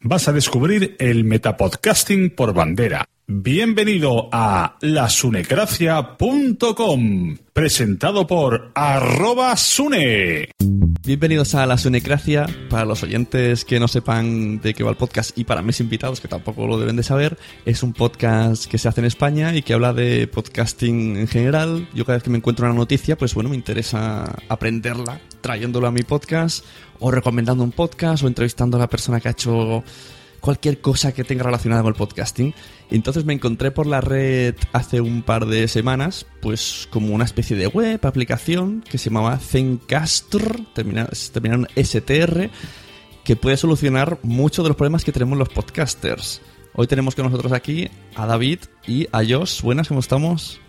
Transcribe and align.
Vas 0.00 0.28
a 0.28 0.32
descubrir 0.32 0.94
el 1.00 1.24
metapodcasting 1.24 2.30
por 2.30 2.54
bandera. 2.54 3.04
Bienvenido 3.26 4.28
a 4.30 4.76
lasunecracia.com, 4.80 7.36
presentado 7.52 8.28
por 8.28 8.70
arroba 8.76 9.56
sune. 9.56 10.52
Bienvenidos 11.04 11.56
a 11.56 11.66
la 11.66 11.78
Sunecracia. 11.78 12.46
Para 12.70 12.84
los 12.84 13.02
oyentes 13.02 13.64
que 13.64 13.80
no 13.80 13.88
sepan 13.88 14.60
de 14.60 14.72
qué 14.72 14.84
va 14.84 14.90
el 14.90 14.96
podcast 14.96 15.36
y 15.36 15.42
para 15.42 15.62
mis 15.62 15.80
invitados 15.80 16.20
que 16.20 16.28
tampoco 16.28 16.68
lo 16.68 16.78
deben 16.78 16.94
de 16.96 17.02
saber, 17.02 17.36
es 17.64 17.82
un 17.82 17.92
podcast 17.92 18.66
que 18.66 18.78
se 18.78 18.86
hace 18.88 19.00
en 19.00 19.06
España 19.06 19.56
y 19.56 19.62
que 19.62 19.74
habla 19.74 19.92
de 19.92 20.28
podcasting 20.28 21.16
en 21.16 21.26
general. 21.26 21.88
Yo 21.92 22.04
cada 22.04 22.18
vez 22.18 22.22
que 22.22 22.30
me 22.30 22.38
encuentro 22.38 22.66
una 22.66 22.74
noticia, 22.74 23.18
pues 23.18 23.34
bueno, 23.34 23.50
me 23.50 23.56
interesa 23.56 24.32
aprenderla 24.48 25.20
trayéndolo 25.40 25.86
a 25.86 25.92
mi 25.92 26.02
podcast 26.02 26.64
o 27.00 27.10
recomendando 27.10 27.64
un 27.64 27.72
podcast 27.72 28.24
o 28.24 28.28
entrevistando 28.28 28.76
a 28.76 28.80
la 28.80 28.88
persona 28.88 29.20
que 29.20 29.28
ha 29.28 29.32
hecho 29.32 29.82
cualquier 30.40 30.80
cosa 30.80 31.12
que 31.12 31.24
tenga 31.24 31.44
relacionada 31.44 31.82
con 31.82 31.92
el 31.92 31.98
podcasting. 31.98 32.54
Entonces 32.90 33.24
me 33.24 33.34
encontré 33.34 33.70
por 33.70 33.86
la 33.86 34.00
red 34.00 34.54
hace 34.72 35.00
un 35.00 35.22
par 35.22 35.46
de 35.46 35.68
semanas, 35.68 36.26
pues 36.40 36.88
como 36.90 37.14
una 37.14 37.24
especie 37.24 37.56
de 37.56 37.66
web, 37.66 38.04
aplicación 38.04 38.82
que 38.88 38.98
se 38.98 39.10
llamaba 39.10 39.38
Zencaster, 39.38 40.60
terminaron 40.74 41.68
STR, 41.76 42.50
que 43.24 43.36
puede 43.36 43.56
solucionar 43.56 44.18
muchos 44.22 44.64
de 44.64 44.68
los 44.68 44.76
problemas 44.76 45.04
que 45.04 45.12
tenemos 45.12 45.38
los 45.38 45.48
podcasters. 45.48 46.40
Hoy 46.74 46.86
tenemos 46.86 47.14
con 47.14 47.24
nosotros 47.26 47.52
aquí 47.52 47.90
a 48.14 48.26
David 48.26 48.60
y 48.86 49.08
a 49.12 49.22
Josh. 49.28 49.62
Buenas, 49.62 49.88
¿cómo 49.88 50.00
estamos? 50.00 50.60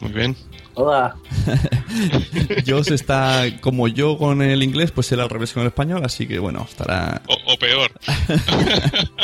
Muy 0.00 0.12
bien. 0.12 0.36
Hola. 0.74 1.16
Josh 2.66 2.92
está 2.92 3.44
como 3.60 3.88
yo 3.88 4.16
con 4.16 4.42
el 4.42 4.62
inglés, 4.62 4.92
pues 4.92 5.10
él 5.12 5.20
al 5.20 5.28
revés 5.28 5.52
con 5.52 5.62
el 5.62 5.68
español, 5.68 6.02
así 6.04 6.26
que 6.28 6.38
bueno, 6.38 6.64
estará... 6.68 7.20
O, 7.26 7.36
o 7.52 7.58
peor. 7.58 7.90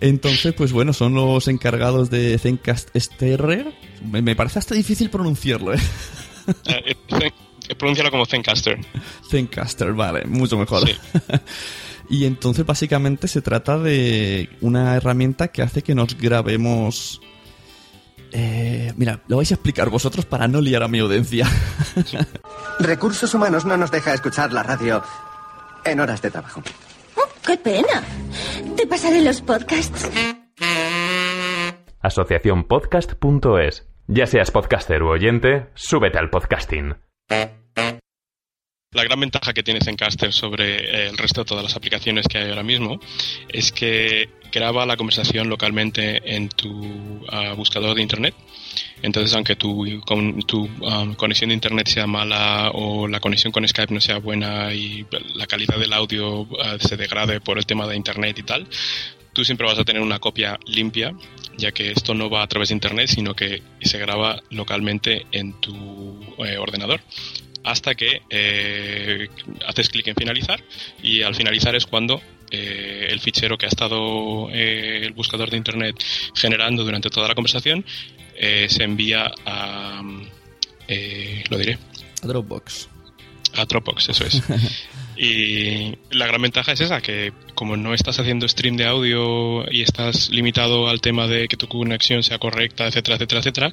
Entonces, 0.00 0.54
pues 0.54 0.72
bueno, 0.72 0.92
son 0.92 1.14
los 1.14 1.48
encargados 1.48 2.10
de 2.10 2.38
Zencast 2.38 2.90
STR. 2.96 3.72
Me, 4.10 4.22
me 4.22 4.36
parece 4.36 4.58
hasta 4.58 4.74
difícil 4.74 5.10
pronunciarlo, 5.10 5.72
¿eh? 5.74 5.78
Eh, 6.66 6.94
Zen- 7.08 7.32
eh, 7.68 7.74
Pronúncialo 7.74 8.10
como 8.10 8.26
Zencaster. 8.26 8.78
Zencaster, 9.28 9.92
vale, 9.92 10.24
mucho 10.26 10.56
mejor. 10.56 10.86
Sí. 10.88 10.94
y 12.08 12.24
entonces 12.24 12.64
básicamente 12.64 13.28
se 13.28 13.42
trata 13.42 13.78
de 13.78 14.48
una 14.60 14.96
herramienta 14.96 15.48
que 15.48 15.62
hace 15.62 15.82
que 15.82 15.94
nos 15.94 16.16
grabemos... 16.16 17.20
Eh, 18.38 18.92
mira, 18.98 19.20
lo 19.28 19.38
vais 19.38 19.50
a 19.50 19.54
explicar 19.54 19.88
vosotros 19.88 20.26
para 20.26 20.46
no 20.46 20.60
liar 20.60 20.82
a 20.82 20.88
mi 20.88 20.98
audiencia. 20.98 21.48
Recursos 22.78 23.32
Humanos 23.32 23.64
no 23.64 23.78
nos 23.78 23.90
deja 23.90 24.12
escuchar 24.12 24.52
la 24.52 24.62
radio 24.62 25.02
en 25.86 26.00
horas 26.00 26.20
de 26.20 26.30
trabajo. 26.30 26.62
Oh, 27.16 27.28
¡Qué 27.46 27.56
pena! 27.56 28.02
Te 28.76 28.86
pasaré 28.86 29.22
los 29.22 29.40
podcasts. 29.40 30.10
Asociaciónpodcast.es. 32.02 33.88
Ya 34.06 34.26
seas 34.26 34.50
podcaster 34.50 35.02
u 35.02 35.08
oyente, 35.08 35.70
súbete 35.74 36.18
al 36.18 36.28
podcasting. 36.28 36.94
La 38.96 39.04
gran 39.04 39.20
ventaja 39.20 39.52
que 39.52 39.62
tiene 39.62 39.82
Zencaster 39.82 40.32
sobre 40.32 40.76
eh, 40.76 41.08
el 41.08 41.18
resto 41.18 41.42
de 41.42 41.44
todas 41.44 41.62
las 41.62 41.76
aplicaciones 41.76 42.26
que 42.26 42.38
hay 42.38 42.48
ahora 42.48 42.62
mismo 42.62 42.98
es 43.46 43.70
que 43.70 44.30
graba 44.50 44.86
la 44.86 44.96
conversación 44.96 45.50
localmente 45.50 46.34
en 46.34 46.48
tu 46.48 47.22
ah, 47.28 47.52
buscador 47.52 47.94
de 47.94 48.00
internet. 48.00 48.34
Entonces, 49.02 49.34
aunque 49.34 49.54
tu, 49.54 49.84
ah, 50.88 51.12
conexión 51.18 51.50
de 51.50 51.54
internet 51.54 51.88
sea 51.88 52.06
mala 52.06 52.70
o 52.72 53.06
la 53.06 53.20
conexión 53.20 53.52
con 53.52 53.68
Skype 53.68 53.92
no 53.92 54.00
sea 54.00 54.16
buena 54.16 54.72
y 54.72 55.04
la 55.34 55.46
calidad 55.46 55.78
del 55.78 55.92
audio 55.92 56.48
ah, 56.64 56.78
se 56.80 56.96
degrade 56.96 57.42
por 57.42 57.58
el 57.58 57.66
tema 57.66 57.86
de 57.86 57.96
internet 57.96 58.38
y 58.38 58.44
tal, 58.44 58.66
tú 59.34 59.44
siempre 59.44 59.66
vas 59.66 59.78
a 59.78 59.84
tener 59.84 60.00
una 60.00 60.20
copia 60.20 60.58
limpia, 60.64 61.12
ya 61.58 61.70
que 61.70 61.90
esto 61.90 62.14
no 62.14 62.30
va 62.30 62.42
a 62.42 62.46
través 62.46 62.70
de 62.70 62.76
internet, 62.76 63.08
sino 63.08 63.34
que 63.34 63.62
se 63.82 63.98
graba 63.98 64.42
localmente 64.48 65.26
en 65.32 65.52
tu 65.60 66.18
eh, 66.38 66.56
ordenador 66.56 67.02
hasta 67.66 67.94
que 67.94 68.22
eh, 68.30 69.28
haces 69.66 69.88
clic 69.88 70.06
en 70.06 70.14
finalizar 70.14 70.62
y 71.02 71.22
al 71.22 71.34
finalizar 71.34 71.74
es 71.74 71.84
cuando 71.84 72.22
eh, 72.50 73.08
el 73.10 73.20
fichero 73.20 73.58
que 73.58 73.66
ha 73.66 73.68
estado 73.68 74.48
eh, 74.52 75.00
el 75.02 75.12
buscador 75.12 75.50
de 75.50 75.56
internet 75.56 75.96
generando 76.34 76.84
durante 76.84 77.10
toda 77.10 77.28
la 77.28 77.34
conversación 77.34 77.84
eh, 78.38 78.66
se 78.68 78.84
envía 78.84 79.32
a, 79.44 80.02
eh, 80.86 81.42
lo 81.50 81.58
diré. 81.58 81.78
A 82.22 82.26
Dropbox. 82.26 82.88
A 83.54 83.64
Dropbox, 83.64 84.10
eso 84.10 84.24
es. 84.24 84.42
y 85.16 85.96
la 86.10 86.26
gran 86.26 86.42
ventaja 86.42 86.72
es 86.72 86.80
esa, 86.80 87.00
que 87.00 87.32
como 87.54 87.76
no 87.76 87.94
estás 87.94 88.20
haciendo 88.20 88.46
stream 88.46 88.76
de 88.76 88.86
audio 88.86 89.70
y 89.72 89.82
estás 89.82 90.28
limitado 90.30 90.88
al 90.88 91.00
tema 91.00 91.26
de 91.26 91.48
que 91.48 91.56
tu 91.56 91.66
conexión 91.66 92.22
sea 92.22 92.38
correcta, 92.38 92.86
etcétera, 92.86 93.16
etcétera, 93.16 93.40
etcétera, 93.40 93.72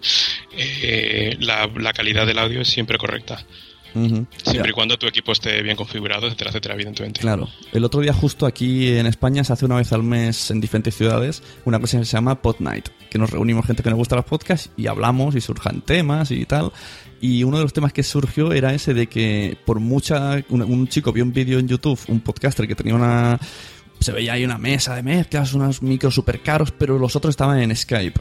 eh, 0.58 1.38
la, 1.40 1.70
la 1.76 1.94
calidad 1.94 2.26
del 2.26 2.40
audio 2.40 2.62
es 2.62 2.70
siempre 2.70 2.98
correcta. 2.98 3.46
Siempre 3.94 4.26
Ya. 4.54 4.68
y 4.68 4.72
cuando 4.72 4.98
tu 4.98 5.08
equipo 5.08 5.32
esté 5.32 5.62
bien 5.62 5.76
configurado, 5.76 6.26
etcétera, 6.28 6.50
etcétera, 6.50 6.74
evidentemente. 6.76 7.20
Claro. 7.22 7.48
El 7.72 7.84
otro 7.86 8.02
día 8.02 8.14
justo 8.14 8.46
aquí 8.46 8.90
en 8.90 9.06
España 9.06 9.44
se 9.44 9.54
hace 9.54 9.66
una 9.66 9.76
vez 9.76 9.94
al 9.94 10.04
mes 10.04 10.50
en 10.52 10.60
diferentes 10.60 10.96
ciudades 10.96 11.44
una 11.66 11.80
cosa 11.80 12.00
que 12.00 12.06
se 12.06 12.12
llama 12.14 12.42
Pod 12.42 12.58
Night, 12.60 12.90
que 13.10 13.18
nos 13.20 13.30
reunimos 13.30 13.66
gente 13.66 13.84
que 13.84 13.90
nos 13.90 13.98
gusta 13.98 14.16
los 14.16 14.26
podcasts 14.26 14.70
y 14.78 14.88
hablamos 14.88 15.36
y 15.36 15.42
surjan 15.42 15.82
temas 15.82 16.32
y 16.32 16.46
tal. 16.46 16.72
Y 17.22 17.44
uno 17.44 17.58
de 17.58 17.64
los 17.64 17.72
temas 17.74 17.94
que 17.94 18.04
surgió 18.04 18.52
era 18.52 18.74
ese 18.74 18.94
de 18.94 19.08
que 19.08 19.58
por 19.66 19.80
mucha... 19.80 20.44
Un, 20.50 20.62
un 20.64 20.88
chico 20.90 21.14
vio 21.14 21.24
un 21.24 21.32
vídeo 21.32 21.58
en 21.60 21.68
YouTube, 21.70 21.98
un 22.10 22.20
podcaster 22.20 22.68
que 22.68 22.76
tenía 22.76 22.96
una... 22.96 23.40
Se 24.00 24.12
veía 24.12 24.34
ahí 24.34 24.44
una 24.44 24.58
mesa 24.58 24.96
de 24.96 25.04
mezclas, 25.04 25.54
unos 25.54 25.82
micros 25.82 26.14
super 26.16 26.42
caros, 26.42 26.72
pero 26.78 27.00
los 27.00 27.16
otros 27.16 27.30
estaban 27.32 27.60
en 27.62 27.74
Skype. 27.74 28.20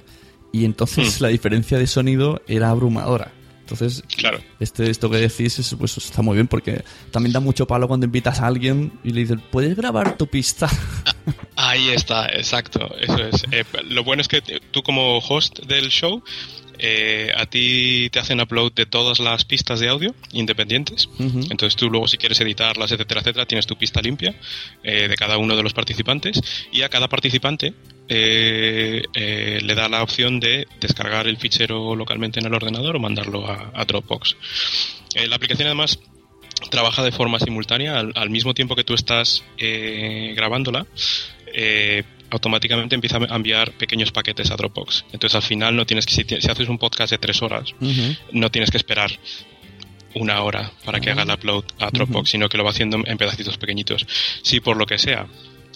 Y 0.53 0.65
entonces 0.65 1.19
Hmm. 1.21 1.23
la 1.25 1.29
diferencia 1.31 1.79
de 1.79 1.87
sonido 1.89 2.43
era 2.47 2.69
abrumadora. 2.71 3.33
Entonces, 3.73 4.03
Claro. 4.17 4.41
este, 4.61 4.91
esto 4.91 5.09
que 5.11 5.17
decís 5.17 5.59
es, 5.59 5.75
pues, 5.79 5.97
está 5.97 6.23
muy 6.23 6.35
bien 6.35 6.47
porque 6.49 6.85
también 7.11 7.33
da 7.33 7.41
mucho 7.41 7.67
palo 7.67 7.89
cuando 7.89 8.07
invitas 8.07 8.41
a 8.41 8.47
alguien 8.47 8.93
y 9.03 9.11
le 9.11 9.21
dices, 9.23 9.39
¿puedes 9.51 9.75
grabar 9.77 10.17
tu 10.17 10.27
pista? 10.27 10.69
Ahí 11.57 11.89
está, 11.91 12.27
exacto, 12.27 12.95
eso 13.01 13.17
es. 13.25 13.45
Eh, 13.51 13.65
lo 13.89 14.05
bueno 14.05 14.21
es 14.23 14.29
que 14.29 14.41
tú 14.71 14.83
como 14.83 15.19
host 15.19 15.61
del 15.67 15.89
show, 15.91 16.23
eh, 16.79 17.31
a 17.37 17.47
ti 17.47 18.09
te 18.11 18.19
hacen 18.19 18.41
upload 18.41 18.73
de 18.73 18.87
todas 18.87 19.21
las 19.21 19.45
pistas 19.45 19.79
de 19.79 19.89
audio 19.89 20.15
independientes. 20.33 21.09
Entonces 21.19 21.77
tú 21.77 21.89
luego 21.91 22.09
si 22.09 22.17
quieres 22.17 22.41
editarlas, 22.41 22.91
etcétera, 22.91 23.21
etcétera, 23.21 23.47
tienes 23.47 23.67
tu 23.67 23.77
pista 23.77 24.01
limpia 24.03 24.35
eh, 24.83 25.07
de 25.09 25.15
cada 25.15 25.39
uno 25.39 25.55
de 25.57 25.63
los 25.63 25.73
participantes 25.75 26.41
y 26.73 26.83
a 26.83 26.89
cada 26.89 27.09
participante 27.09 27.75
eh, 28.09 29.03
eh, 29.15 29.61
le 29.63 29.75
da 29.75 29.89
la 29.89 30.03
opción 30.03 30.41
de 30.41 30.67
descargar 30.81 31.27
el 31.27 31.39
fichero 31.39 31.95
localmente 31.95 32.41
en 32.41 32.47
el 32.47 32.55
ordenador 32.55 32.97
o 32.97 33.01
mandarlo 33.01 33.47
a, 33.47 33.71
a 33.75 33.85
Dropbox. 33.85 34.37
Eh, 35.15 35.27
la 35.29 35.37
aplicación 35.37 35.67
además 35.67 35.99
trabaja 36.71 37.03
de 37.03 37.13
forma 37.13 37.39
simultánea 37.39 37.99
al, 37.99 38.13
al 38.15 38.31
mismo 38.31 38.55
tiempo 38.55 38.77
que 38.77 38.85
tú 38.85 38.95
estás 38.95 39.45
eh, 39.59 40.33
grabándola. 40.37 40.87
automáticamente 42.31 42.95
empieza 42.95 43.19
a 43.19 43.37
enviar 43.37 43.73
pequeños 43.73 44.11
paquetes 44.11 44.51
a 44.51 44.57
Dropbox. 44.57 45.05
Entonces 45.13 45.37
al 45.37 45.43
final 45.43 45.77
no 45.77 45.87
tienes 45.87 46.07
que, 46.07 46.15
si, 46.15 46.51
haces 46.51 46.69
un 46.69 46.79
podcast 46.79 47.11
de 47.11 47.19
tres 47.19 47.43
horas, 47.43 47.75
no 48.33 48.51
tienes 48.51 48.71
que 48.71 48.79
esperar 48.79 49.11
una 50.15 50.43
hora 50.43 50.71
para 50.85 51.01
que 51.01 51.11
haga 51.11 51.23
el 51.23 51.31
upload 51.31 51.65
a 51.79 51.91
Dropbox, 51.91 52.31
sino 52.31 52.49
que 52.49 52.57
lo 52.59 52.65
va 52.65 52.71
haciendo 52.71 53.03
en 53.05 53.19
pedacitos 53.19 53.59
pequeñitos. 53.59 54.07
Si 54.43 54.61
por 54.61 54.77
lo 54.77 54.87
que 54.87 54.99
sea 54.99 55.27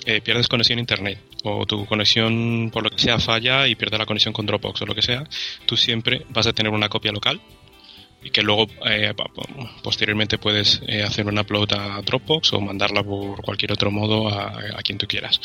eh, 0.07 0.21
pierdes 0.21 0.49
conexión 0.49 0.79
a 0.79 0.81
internet 0.81 1.19
o 1.43 1.67
tu 1.67 1.85
conexión 1.87 2.71
por 2.73 2.83
lo 2.83 2.91
que 2.91 2.99
sea 2.99 3.19
falla 3.19 3.67
y 3.67 3.75
pierdes 3.75 3.99
la 3.99 4.07
conexión 4.07 4.33
con 4.33 4.47
Dropbox 4.47 4.83
o 4.83 4.87
lo 4.87 4.95
que 4.95 5.03
sea, 5.03 5.25
tú 5.67 5.77
siempre 5.77 6.25
vas 6.31 6.47
a 6.47 6.53
tener 6.53 6.73
una 6.73 6.89
copia 6.89 7.13
local 7.13 7.41
y 8.23 8.31
que 8.31 8.43
luego 8.43 8.67
eh, 8.87 9.15
posteriormente 9.83 10.39
puedes 10.39 10.81
eh, 10.87 11.03
hacer 11.03 11.27
un 11.27 11.39
upload 11.39 11.73
a 11.73 12.03
Dropbox 12.03 12.53
o 12.55 12.61
mandarla 12.61 13.03
por 13.03 13.43
cualquier 13.43 13.73
otro 13.73 13.91
modo 13.91 14.29
a, 14.29 14.59
a 14.77 14.83
quien 14.83 14.99
tú 14.99 15.07
quieras. 15.07 15.41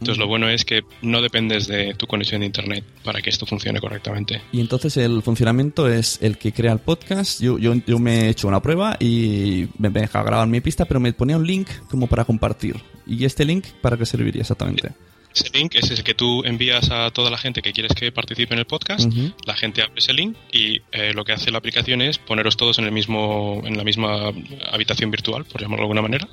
Entonces 0.00 0.18
lo 0.18 0.26
bueno 0.26 0.48
es 0.48 0.64
que 0.64 0.82
no 1.02 1.22
dependes 1.22 1.66
de 1.66 1.94
tu 1.94 2.06
conexión 2.06 2.40
de 2.40 2.46
internet 2.46 2.84
para 3.02 3.22
que 3.22 3.30
esto 3.30 3.46
funcione 3.46 3.80
correctamente. 3.80 4.42
Y 4.52 4.60
entonces 4.60 4.96
el 4.96 5.22
funcionamiento 5.22 5.88
es 5.88 6.18
el 6.20 6.36
que 6.38 6.52
crea 6.52 6.72
el 6.72 6.80
podcast. 6.80 7.40
Yo, 7.40 7.58
yo, 7.58 7.74
yo 7.86 7.98
me 7.98 8.26
he 8.26 8.28
hecho 8.28 8.48
una 8.48 8.60
prueba 8.60 8.96
y 9.00 9.68
me 9.78 9.90
deja 9.90 10.22
grabar 10.22 10.48
mi 10.48 10.60
pista, 10.60 10.84
pero 10.84 11.00
me 11.00 11.12
ponía 11.12 11.36
un 11.36 11.46
link 11.46 11.68
como 11.90 12.06
para 12.06 12.24
compartir. 12.24 12.76
¿Y 13.06 13.24
este 13.24 13.44
link 13.44 13.66
para 13.80 13.96
qué 13.96 14.06
serviría 14.06 14.42
exactamente? 14.42 14.92
Ese 15.34 15.50
link 15.52 15.74
es 15.74 15.90
el 15.90 16.04
que 16.04 16.14
tú 16.14 16.44
envías 16.44 16.90
a 16.90 17.10
toda 17.10 17.30
la 17.30 17.38
gente 17.38 17.60
que 17.60 17.72
quieres 17.72 17.92
que 17.94 18.12
participe 18.12 18.54
en 18.54 18.60
el 18.60 18.66
podcast. 18.66 19.10
La 19.46 19.54
gente 19.54 19.82
abre 19.82 19.94
ese 19.96 20.12
link 20.12 20.36
y 20.52 20.80
eh, 20.92 21.12
lo 21.12 21.24
que 21.24 21.32
hace 21.32 21.50
la 21.50 21.58
aplicación 21.58 22.02
es 22.02 22.18
poneros 22.18 22.56
todos 22.56 22.78
en 22.78 22.84
el 22.84 22.92
mismo, 22.92 23.60
en 23.64 23.76
la 23.76 23.84
misma 23.84 24.32
habitación 24.70 25.10
virtual, 25.10 25.44
por 25.44 25.60
llamarlo 25.60 25.82
de 25.82 25.86
alguna 25.86 26.02
manera. 26.02 26.28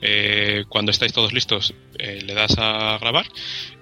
Eh, 0.00 0.64
cuando 0.68 0.90
estáis 0.90 1.12
todos 1.12 1.32
listos, 1.32 1.74
eh, 1.98 2.22
le 2.24 2.34
das 2.34 2.54
a 2.58 2.96
grabar 2.98 3.26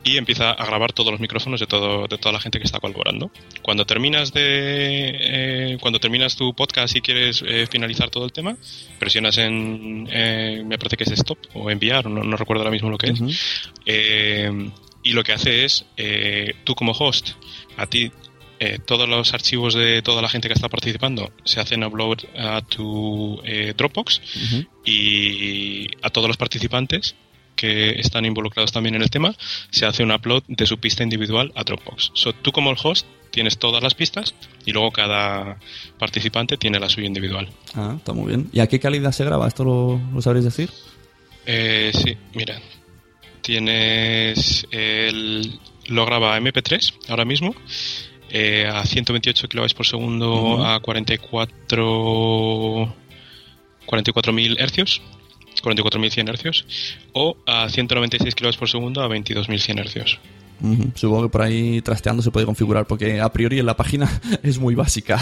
y 0.06 0.18
empieza 0.18 0.52
a 0.52 0.64
grabar 0.64 0.92
todos 0.92 1.10
los 1.10 1.20
micrófonos 1.20 1.58
de 1.58 1.66
todo, 1.66 2.06
de 2.06 2.16
toda 2.16 2.32
la 2.32 2.40
gente 2.40 2.58
que 2.60 2.64
está 2.64 2.78
colaborando. 2.78 3.32
Cuando 3.60 3.84
terminas 3.84 4.32
de, 4.32 5.10
eh, 5.20 5.78
cuando 5.80 5.98
terminas 5.98 6.36
tu 6.36 6.54
podcast 6.54 6.94
y 6.94 7.00
quieres 7.00 7.42
eh, 7.44 7.66
finalizar 7.68 8.08
todo 8.08 8.24
el 8.24 8.32
tema, 8.32 8.56
presionas 9.00 9.36
en, 9.38 10.08
eh, 10.10 10.62
me 10.64 10.78
parece 10.78 10.96
que 10.96 11.04
es 11.04 11.10
stop 11.10 11.38
o 11.54 11.70
enviar, 11.72 12.08
no, 12.08 12.22
no 12.22 12.36
recuerdo 12.36 12.62
ahora 12.62 12.70
mismo 12.70 12.88
lo 12.88 12.98
que 12.98 13.08
es. 13.08 13.20
Eh, 14.60 14.70
y 15.06 15.12
lo 15.12 15.22
que 15.22 15.32
hace 15.32 15.64
es, 15.64 15.86
eh, 15.96 16.54
tú 16.64 16.74
como 16.74 16.90
host, 16.90 17.30
a 17.76 17.86
ti, 17.86 18.10
eh, 18.58 18.80
todos 18.84 19.08
los 19.08 19.34
archivos 19.34 19.74
de 19.74 20.02
toda 20.02 20.20
la 20.20 20.28
gente 20.28 20.48
que 20.48 20.54
está 20.54 20.68
participando 20.68 21.30
se 21.44 21.60
hacen 21.60 21.84
upload 21.84 22.18
a 22.36 22.60
tu 22.62 23.40
eh, 23.44 23.72
Dropbox 23.76 24.20
y 24.84 25.86
a 26.02 26.10
todos 26.10 26.26
los 26.26 26.36
participantes 26.36 27.14
que 27.54 28.00
están 28.00 28.24
involucrados 28.24 28.72
también 28.72 28.96
en 28.96 29.02
el 29.02 29.10
tema, 29.10 29.34
se 29.70 29.86
hace 29.86 30.02
un 30.02 30.10
upload 30.10 30.42
de 30.48 30.66
su 30.66 30.78
pista 30.78 31.04
individual 31.04 31.52
a 31.54 31.62
Dropbox. 31.62 32.10
So, 32.14 32.34
tú 32.34 32.50
como 32.50 32.70
el 32.70 32.76
host 32.82 33.06
tienes 33.30 33.58
todas 33.58 33.82
las 33.82 33.94
pistas 33.94 34.34
y 34.64 34.72
luego 34.72 34.90
cada 34.90 35.58
participante 35.98 36.56
tiene 36.56 36.80
la 36.80 36.88
suya 36.88 37.06
individual. 37.06 37.48
Ah, 37.74 37.94
está 37.96 38.12
muy 38.12 38.26
bien. 38.28 38.50
¿Y 38.52 38.58
a 38.60 38.66
qué 38.66 38.80
calidad 38.80 39.12
se 39.12 39.24
graba? 39.24 39.46
¿Esto 39.46 39.64
lo, 39.64 40.00
lo 40.12 40.20
sabréis 40.20 40.44
decir? 40.44 40.70
Eh, 41.46 41.92
sí, 41.94 42.16
mira. 42.34 42.60
Tienes 43.46 44.66
el. 44.72 45.60
Lo 45.86 46.04
graba 46.04 46.34
a 46.34 46.40
MP3 46.40 46.94
ahora 47.08 47.24
mismo. 47.24 47.54
eh, 48.28 48.66
a 48.66 48.84
128 48.84 49.48
kilobytes 49.48 49.74
por 49.74 49.86
segundo 49.86 50.66
a 50.66 50.80
44 50.80 52.92
44.000 53.86 54.56
hercios 54.58 55.00
44.100 55.62 56.28
hercios 56.28 56.66
o 57.12 57.36
a 57.46 57.68
196 57.68 58.34
kilobytes 58.34 58.58
por 58.58 58.68
segundo 58.68 59.00
a 59.00 59.08
22.100 59.08 59.78
hercios 59.78 60.18
Ujú. 60.60 60.90
Supongo 60.96 61.22
que 61.24 61.28
por 61.28 61.42
ahí 61.42 61.82
trasteando 61.82 62.22
se 62.22 62.30
puede 62.30 62.46
configurar, 62.46 62.86
porque 62.86 63.20
a 63.20 63.30
priori 63.30 63.58
en 63.58 63.66
la 63.66 63.76
página 63.76 64.08
es 64.42 64.58
muy 64.58 64.74
básica. 64.74 65.20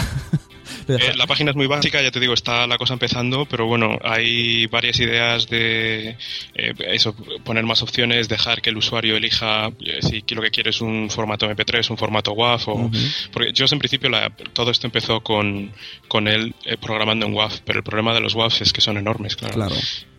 Eh, 0.87 1.13
la 1.15 1.27
página 1.27 1.51
es 1.51 1.55
muy 1.55 1.67
básica, 1.67 2.01
ya 2.01 2.11
te 2.11 2.19
digo, 2.19 2.33
está 2.33 2.65
la 2.67 2.77
cosa 2.77 2.93
empezando, 2.93 3.45
pero 3.45 3.65
bueno, 3.67 3.97
hay 4.03 4.65
varias 4.67 4.99
ideas 4.99 5.47
de 5.47 6.17
eh, 6.55 6.73
eso, 6.87 7.15
poner 7.43 7.63
más 7.65 7.81
opciones, 7.81 8.27
dejar 8.27 8.61
que 8.61 8.69
el 8.69 8.77
usuario 8.77 9.15
elija 9.17 9.67
eh, 9.79 9.99
si 10.01 10.23
lo 10.33 10.41
que 10.41 10.51
quiere 10.51 10.69
es 10.71 10.81
un 10.81 11.09
formato 11.09 11.49
MP3, 11.49 11.89
un 11.91 11.97
formato 11.97 12.31
WAV, 12.33 12.61
o, 12.69 12.91
porque 13.31 13.51
yo 13.53 13.65
en 13.71 13.79
principio 13.79 14.09
la- 14.09 14.29
todo 14.53 14.71
esto 14.71 14.87
empezó 14.87 15.21
con, 15.21 15.71
con 16.07 16.27
él 16.27 16.53
eh, 16.65 16.77
programando 16.77 17.25
en 17.25 17.33
WAV, 17.33 17.61
pero 17.65 17.79
el 17.79 17.83
problema 17.83 18.13
de 18.13 18.21
los 18.21 18.33
WAVs 18.35 18.61
es 18.61 18.73
que 18.73 18.81
son 18.81 18.97
enormes, 18.97 19.35
claro. 19.35 19.53
Claro. 19.55 19.75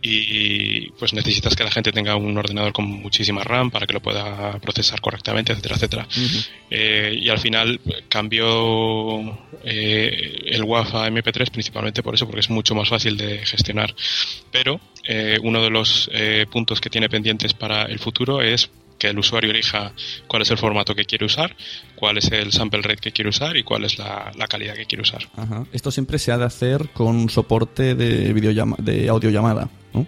Y 0.09 0.91
pues 0.93 1.13
necesitas 1.13 1.57
que 1.57 1.65
la 1.65 1.71
gente 1.71 1.91
tenga 1.91 2.15
un 2.15 2.39
ordenador 2.39 2.73
con 2.73 2.85
muchísima 2.85 3.43
RAM 3.43 3.73
para 3.73 3.87
que 3.87 3.95
lo 3.95 4.01
pueda 4.01 4.57
procesar 4.61 5.01
correctamente, 5.01 5.53
etcétera, 5.53 5.75
etcétera. 5.75 6.09
Eh, 6.71 7.19
y 7.21 7.29
al 7.29 7.39
final 7.39 7.81
eh, 7.85 8.05
cambió 8.09 9.37
eh, 9.65 10.43
el 10.47 10.63
WAV 10.63 10.97
a 10.97 11.09
MP3 11.09 11.51
principalmente 11.51 12.05
por 12.05 12.15
eso, 12.15 12.25
porque 12.27 12.41
es 12.41 12.51
mucho 12.51 12.77
más 12.77 12.89
fácil 12.89 13.17
de 13.17 13.45
gestionar. 13.45 13.93
Pero 14.53 14.81
eh, 15.09 15.39
uno 15.43 15.61
de 15.61 15.71
los 15.71 16.09
eh, 16.13 16.47
puntos 16.51 16.81
que 16.81 16.89
tiene 16.89 17.09
pendientes 17.09 17.53
para 17.53 17.83
el 17.87 17.99
futuro 17.99 18.41
es 18.43 18.71
que 18.99 19.09
el 19.09 19.19
usuario 19.19 19.51
elija 19.51 19.93
cuál 20.27 20.43
es 20.43 20.51
el 20.51 20.59
formato 20.59 20.95
que 20.95 21.05
quiere 21.05 21.25
usar, 21.27 21.55
cuál 21.95 22.19
es 22.19 22.31
el 22.33 22.53
sample 22.53 22.83
rate 22.83 23.01
que 23.01 23.13
quiere 23.13 23.29
usar 23.31 23.57
y 23.57 23.63
cuál 23.63 23.85
es 23.85 23.99
la, 23.99 24.33
la 24.37 24.47
calidad 24.47 24.75
que 24.75 24.87
quiere 24.87 25.03
usar. 25.03 25.29
Ajá. 25.37 25.65
Esto 25.73 25.91
siempre 25.91 26.19
se 26.19 26.33
ha 26.33 26.39
de 26.39 26.45
hacer 26.45 26.89
con 26.91 27.29
soporte 27.29 27.95
de 27.95 28.33
videollama 28.33 28.77
de 28.79 29.09
audiollamada, 29.09 29.69
¿no? 29.93 30.07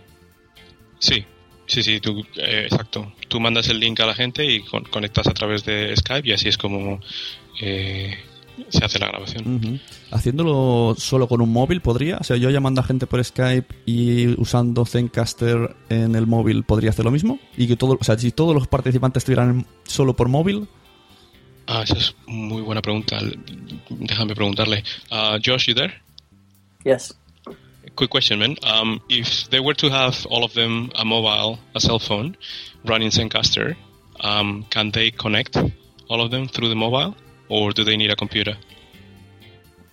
Sí, 0.98 1.24
sí, 1.66 1.82
sí, 1.82 2.00
tú, 2.00 2.24
eh, 2.36 2.66
exacto. 2.70 3.12
Tú 3.28 3.40
mandas 3.40 3.68
el 3.68 3.78
link 3.78 4.00
a 4.00 4.06
la 4.06 4.14
gente 4.14 4.44
y 4.44 4.60
con- 4.62 4.84
conectas 4.84 5.26
a 5.26 5.32
través 5.34 5.64
de 5.64 5.94
Skype 5.96 6.28
y 6.28 6.32
así 6.32 6.48
es 6.48 6.56
como 6.58 7.00
eh, 7.60 8.18
se 8.68 8.84
hace 8.84 8.98
la 8.98 9.08
grabación. 9.08 9.80
Haciéndolo 10.10 10.94
solo 10.98 11.28
con 11.28 11.40
un 11.40 11.52
móvil 11.52 11.80
podría, 11.80 12.18
o 12.18 12.24
sea, 12.24 12.36
yo 12.36 12.50
llamando 12.50 12.80
a 12.80 12.84
gente 12.84 13.06
por 13.06 13.22
Skype 13.24 13.74
y 13.86 14.28
usando 14.40 14.84
Zencaster 14.84 15.76
en 15.88 16.14
el 16.14 16.26
móvil 16.26 16.64
podría 16.64 16.90
hacer 16.90 17.04
lo 17.04 17.10
mismo 17.10 17.38
y 17.56 17.66
que 17.66 17.76
todo, 17.76 17.98
o 18.00 18.04
sea, 18.04 18.18
si 18.18 18.30
todos 18.32 18.54
los 18.54 18.66
participantes 18.68 19.22
estuvieran 19.22 19.66
solo 19.84 20.14
por 20.14 20.28
móvil, 20.28 20.68
Ah, 21.70 21.82
esa 21.82 21.98
es 21.98 22.14
muy 22.26 22.62
buena 22.62 22.80
pregunta. 22.80 23.18
Déjame 23.90 24.34
preguntarle. 24.34 24.82
Uh, 25.10 25.38
Josh, 25.44 25.68
you 25.68 25.74
there? 25.74 25.92
Yes. 26.82 27.14
Quick 27.94 28.08
question, 28.08 28.38
man. 28.38 28.56
Um, 28.62 29.02
if 29.10 29.50
they 29.50 29.60
were 29.60 29.74
to 29.74 29.90
have 29.90 30.16
all 30.30 30.44
of 30.44 30.54
them 30.54 30.90
a 30.94 31.04
mobile, 31.04 31.58
a 31.74 31.80
cell 31.80 31.98
phone, 31.98 32.38
running 32.86 33.10
Zencaster, 33.10 33.76
um, 34.20 34.64
can 34.70 34.92
they 34.92 35.10
connect 35.10 35.58
all 36.08 36.22
of 36.22 36.30
them 36.30 36.48
through 36.48 36.70
the 36.70 36.74
mobile, 36.74 37.14
or 37.48 37.72
do 37.72 37.84
they 37.84 37.96
need 37.96 38.10
a 38.10 38.16
computer? 38.16 38.56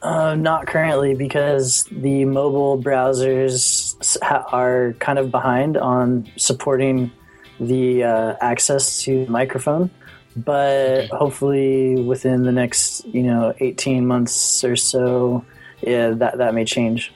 Uh, 0.02 0.36
not 0.36 0.68
currently 0.68 1.16
because 1.16 1.86
the 1.86 2.26
mobile 2.26 2.78
browsers 2.82 3.96
ha- 4.22 4.46
are 4.52 4.94
kind 5.00 5.18
of 5.18 5.32
behind 5.32 5.78
on 5.78 6.30
supporting 6.36 7.12
the 7.60 8.04
uh, 8.04 8.36
access 8.40 9.02
to 9.04 9.26
the 9.26 9.32
microphone. 9.32 9.90
But 10.36 11.08
hopefully, 11.08 11.96
within 11.96 12.44
the 12.44 12.52
next 12.52 13.06
you 13.06 13.24
know 13.24 13.54
18 13.60 14.06
months 14.06 14.64
or 14.64 14.76
so, 14.76 15.46
yeah, 15.82 16.10
that 16.10 16.38
that 16.38 16.54
may 16.54 16.66
change. 16.66 17.14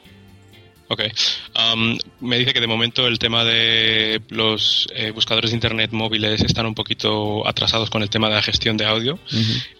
Ok. 0.90 1.02
Am, 1.54 1.98
me 2.20 2.40
dice 2.40 2.52
que 2.52 2.60
de 2.60 2.66
momento 2.66 3.06
el 3.06 3.20
tema 3.20 3.46
de 3.46 4.22
los 4.30 4.88
eh, 4.96 5.12
buscadores 5.12 5.52
de 5.52 5.56
Internet 5.56 5.92
móviles 5.92 6.42
están 6.42 6.66
un 6.66 6.74
poquito 6.74 7.48
atrasados 7.48 7.92
con 7.92 8.02
el 8.02 8.10
tema 8.10 8.28
de 8.28 8.36
la 8.36 8.42
gestión 8.42 8.76
de 8.76 8.86
audio, 8.86 9.20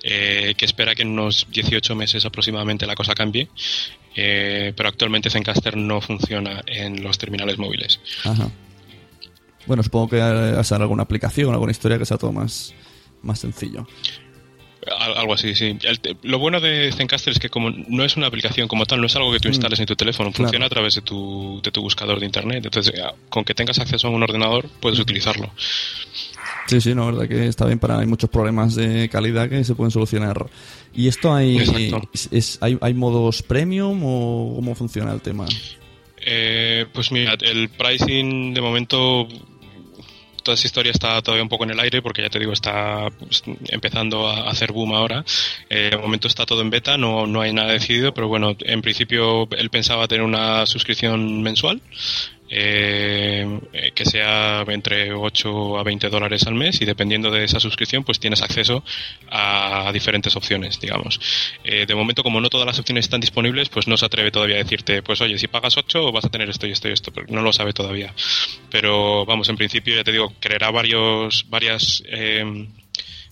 eh, 0.04 0.54
que 0.56 0.66
espera 0.66 0.94
que 0.94 1.02
en 1.02 1.10
unos 1.10 1.48
18 1.50 1.96
meses 1.96 2.26
aproximadamente 2.26 2.86
la 2.86 2.94
cosa 2.94 3.16
cambie, 3.16 3.50
eh, 4.16 4.72
pero 4.76 4.88
actualmente 4.88 5.32
Zencaster 5.32 5.76
no 5.76 6.00
funciona 6.00 6.62
en 6.68 7.02
los 7.02 7.18
terminales 7.18 7.58
móviles. 7.58 8.00
Ajá. 8.24 8.52
Bueno, 9.66 9.82
supongo 9.82 10.10
que 10.10 10.22
hacer 10.22 10.80
alguna 10.80 11.04
aplicación, 11.04 11.52
alguna 11.54 11.72
historia 11.72 11.98
que 11.98 12.06
sea 12.06 12.18
todo 12.18 12.32
más, 12.32 12.76
más 13.24 13.40
sencillo. 13.40 13.88
Al- 14.98 15.18
Algo 15.18 15.34
así, 15.34 15.56
sí. 15.56 15.78
El 15.84 16.00
lo 16.24 16.40
bueno 16.40 16.60
de 16.62 16.92
Zencaster 16.94 17.34
es 17.34 17.40
que 17.40 17.50
como 17.50 17.70
no 17.70 18.04
es 18.04 18.16
una 18.18 18.28
aplicación 18.28 18.68
como 18.68 18.86
tal, 18.86 19.02
no 19.02 19.08
es 19.08 19.16
algo 19.16 19.32
que 19.32 19.40
tú 19.40 19.50
instales 19.50 19.80
en 19.80 19.86
tu 19.86 19.96
teléfono, 19.96 20.32
Claro. 20.32 20.44
funciona 20.46 20.66
a 20.68 20.70
través 20.70 20.96
de 20.96 21.02
tu, 21.02 21.60
de 21.64 21.72
tu 21.72 21.82
buscador 21.82 22.20
de 22.20 22.26
Internet. 22.26 22.64
Entonces, 22.66 22.94
eh, 22.98 23.02
con 23.30 23.44
que 23.44 23.54
tengas 23.54 23.78
acceso 23.80 24.08
a 24.08 24.12
un 24.12 24.24
ordenador, 24.24 24.68
puedes 24.80 24.98
utilizarlo. 25.00 25.52
Sí, 26.68 26.80
sí, 26.82 26.94
no, 26.96 27.08
verdad 27.08 27.28
que 27.28 27.48
está 27.48 27.66
bien 27.66 27.80
para 27.80 28.00
hay 28.00 28.06
muchos 28.06 28.30
problemas 28.30 28.76
de 28.76 29.10
calidad 29.10 29.50
que 29.50 29.64
se 29.64 29.76
pueden 29.76 29.92
solucionar. 29.92 30.46
¿Y 30.94 31.08
esto 31.08 31.34
hay 31.34 31.58
es- 32.32 32.58
hay, 32.62 32.78
hay 32.82 32.94
modos 32.94 33.42
premium 33.44 34.02
o 34.04 34.54
cómo 34.56 34.76
funciona 34.76 35.12
el 35.12 35.22
tema? 35.22 35.46
Eh, 36.22 36.86
pues 36.94 37.12
mira, 37.12 37.36
el 37.42 37.70
pricing 37.70 38.54
de 38.54 38.62
momento, 38.62 39.28
toda 40.44 40.56
esa 40.56 40.68
historia 40.68 40.92
está 40.92 41.22
todavía 41.22 41.44
un 41.44 41.50
poco 41.50 41.64
en 41.64 41.72
el 41.72 41.80
aire 41.80 42.02
porque 42.02 42.22
ya 42.22 42.30
te 42.30 42.40
digo, 42.40 42.54
está 42.54 43.08
pues, 43.18 43.44
empezando 43.70 44.28
a 44.28 44.50
hacer 44.50 44.72
boom 44.72 44.94
ahora. 44.94 45.24
Eh, 45.70 45.90
de 45.92 45.98
momento 45.98 46.28
está 46.28 46.46
todo 46.46 46.62
en 46.62 46.70
beta, 46.70 46.98
no, 46.98 47.28
no 47.28 47.42
hay 47.42 47.54
nada 47.54 47.74
decidido, 47.74 48.14
pero 48.14 48.28
bueno, 48.28 48.56
en 48.60 48.82
principio 48.82 49.48
él 49.52 49.70
pensaba 49.70 50.08
tener 50.08 50.24
una 50.24 50.66
suscripción 50.66 51.42
mensual. 51.42 51.82
Eh, 52.50 53.92
que 53.94 54.06
sea 54.06 54.64
entre 54.68 55.14
8 55.14 55.78
a 55.78 55.84
20 55.84 56.10
dólares 56.10 56.48
al 56.48 56.56
mes 56.56 56.82
y 56.82 56.86
dependiendo 56.86 57.30
de 57.30 57.44
esa 57.44 57.60
suscripción 57.60 58.04
pues 58.04 58.20
tienes 58.20 58.42
acceso 58.42 58.84
a 59.30 59.92
diferentes 59.94 60.36
opciones 60.36 60.80
digamos. 60.80 61.20
Eh, 61.64 61.86
de 61.86 61.96
momento 61.96 62.24
como 62.24 62.42
no 62.42 62.50
todas 62.50 62.66
las 62.66 62.80
opciones 62.80 63.06
están 63.06 63.22
disponibles 63.22 63.70
pues 63.70 63.88
no 63.88 63.98
se 63.98 64.06
atreve 64.06 64.32
todavía 64.32 64.56
a 64.56 64.60
decirte 64.60 65.04
pues 65.04 65.22
oye 65.22 65.38
si 65.38 65.48
pagas 65.48 65.78
8 65.78 66.12
vas 66.12 66.26
a 66.26 66.30
tener 66.30 66.50
esto 66.50 66.66
y 66.66 66.72
esto 66.72 66.90
y 66.90 66.94
esto 66.94 67.12
pero 67.12 67.28
no 67.30 67.42
lo 67.42 67.54
sabe 67.54 67.74
todavía. 67.74 68.14
Pero 68.72 69.26
vamos 69.26 69.50
en 69.50 69.58
principio 69.58 69.96
ya 69.96 70.04
te 70.04 70.12
digo 70.12 70.34
creará 70.40 70.72
varios 70.72 71.46
varias 71.50 72.04
eh, 72.08 72.68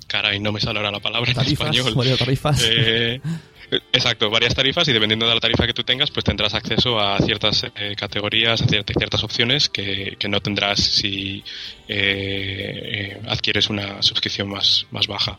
caray 0.08 0.40
no 0.40 0.52
me 0.52 0.60
sale 0.60 0.80
ahora 0.80 0.92
la 0.92 1.00
palabra 1.00 1.32
en 1.32 1.40
español. 1.40 2.18
Tarifas. 2.18 2.70
Exacto, 3.92 4.30
varias 4.30 4.56
tarifas 4.56 4.88
y 4.88 4.94
dependiendo 4.94 5.28
de 5.28 5.34
la 5.34 5.40
tarifa 5.42 5.68
que 5.68 5.74
tú 5.74 5.84
tengas, 5.84 6.10
pues 6.12 6.24
tendrás 6.24 6.54
acceso 6.54 7.00
a 7.00 7.20
ciertas 7.20 7.66
eh, 7.76 7.96
categorías, 7.98 8.62
a 8.62 8.66
cier- 8.66 8.86
ciertas 8.98 9.24
opciones 9.24 9.68
que, 9.68 10.16
que 10.18 10.30
no 10.30 10.40
tendrás 10.40 10.80
si 10.80 11.44
eh, 11.88 13.18
eh, 13.18 13.22
adquieres 13.28 13.70
una 13.70 14.02
suscripción 14.02 14.50
más, 14.50 14.86
más 14.92 15.08
baja. 15.08 15.38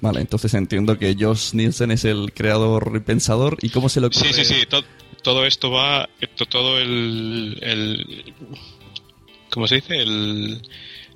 Vale, 0.00 0.20
entonces 0.20 0.54
entiendo 0.54 0.98
que 0.98 1.14
Josh 1.18 1.52
Nielsen 1.54 1.90
es 1.92 2.04
el 2.04 2.32
creador 2.32 2.92
y 2.96 3.00
pensador. 3.00 3.56
¿Y 3.62 3.68
cómo 3.70 3.88
se 3.88 4.00
lo 4.00 4.10
Sí, 4.12 4.32
sí, 4.32 4.44
sí, 4.44 4.66
to- 4.68 4.84
todo 5.22 5.46
esto 5.46 5.70
va, 5.70 6.08
to- 6.36 6.46
todo 6.46 6.78
el, 6.80 7.58
el 7.62 8.34
¿cómo 9.50 9.68
se 9.68 9.76
dice? 9.76 9.98
El, 9.98 10.62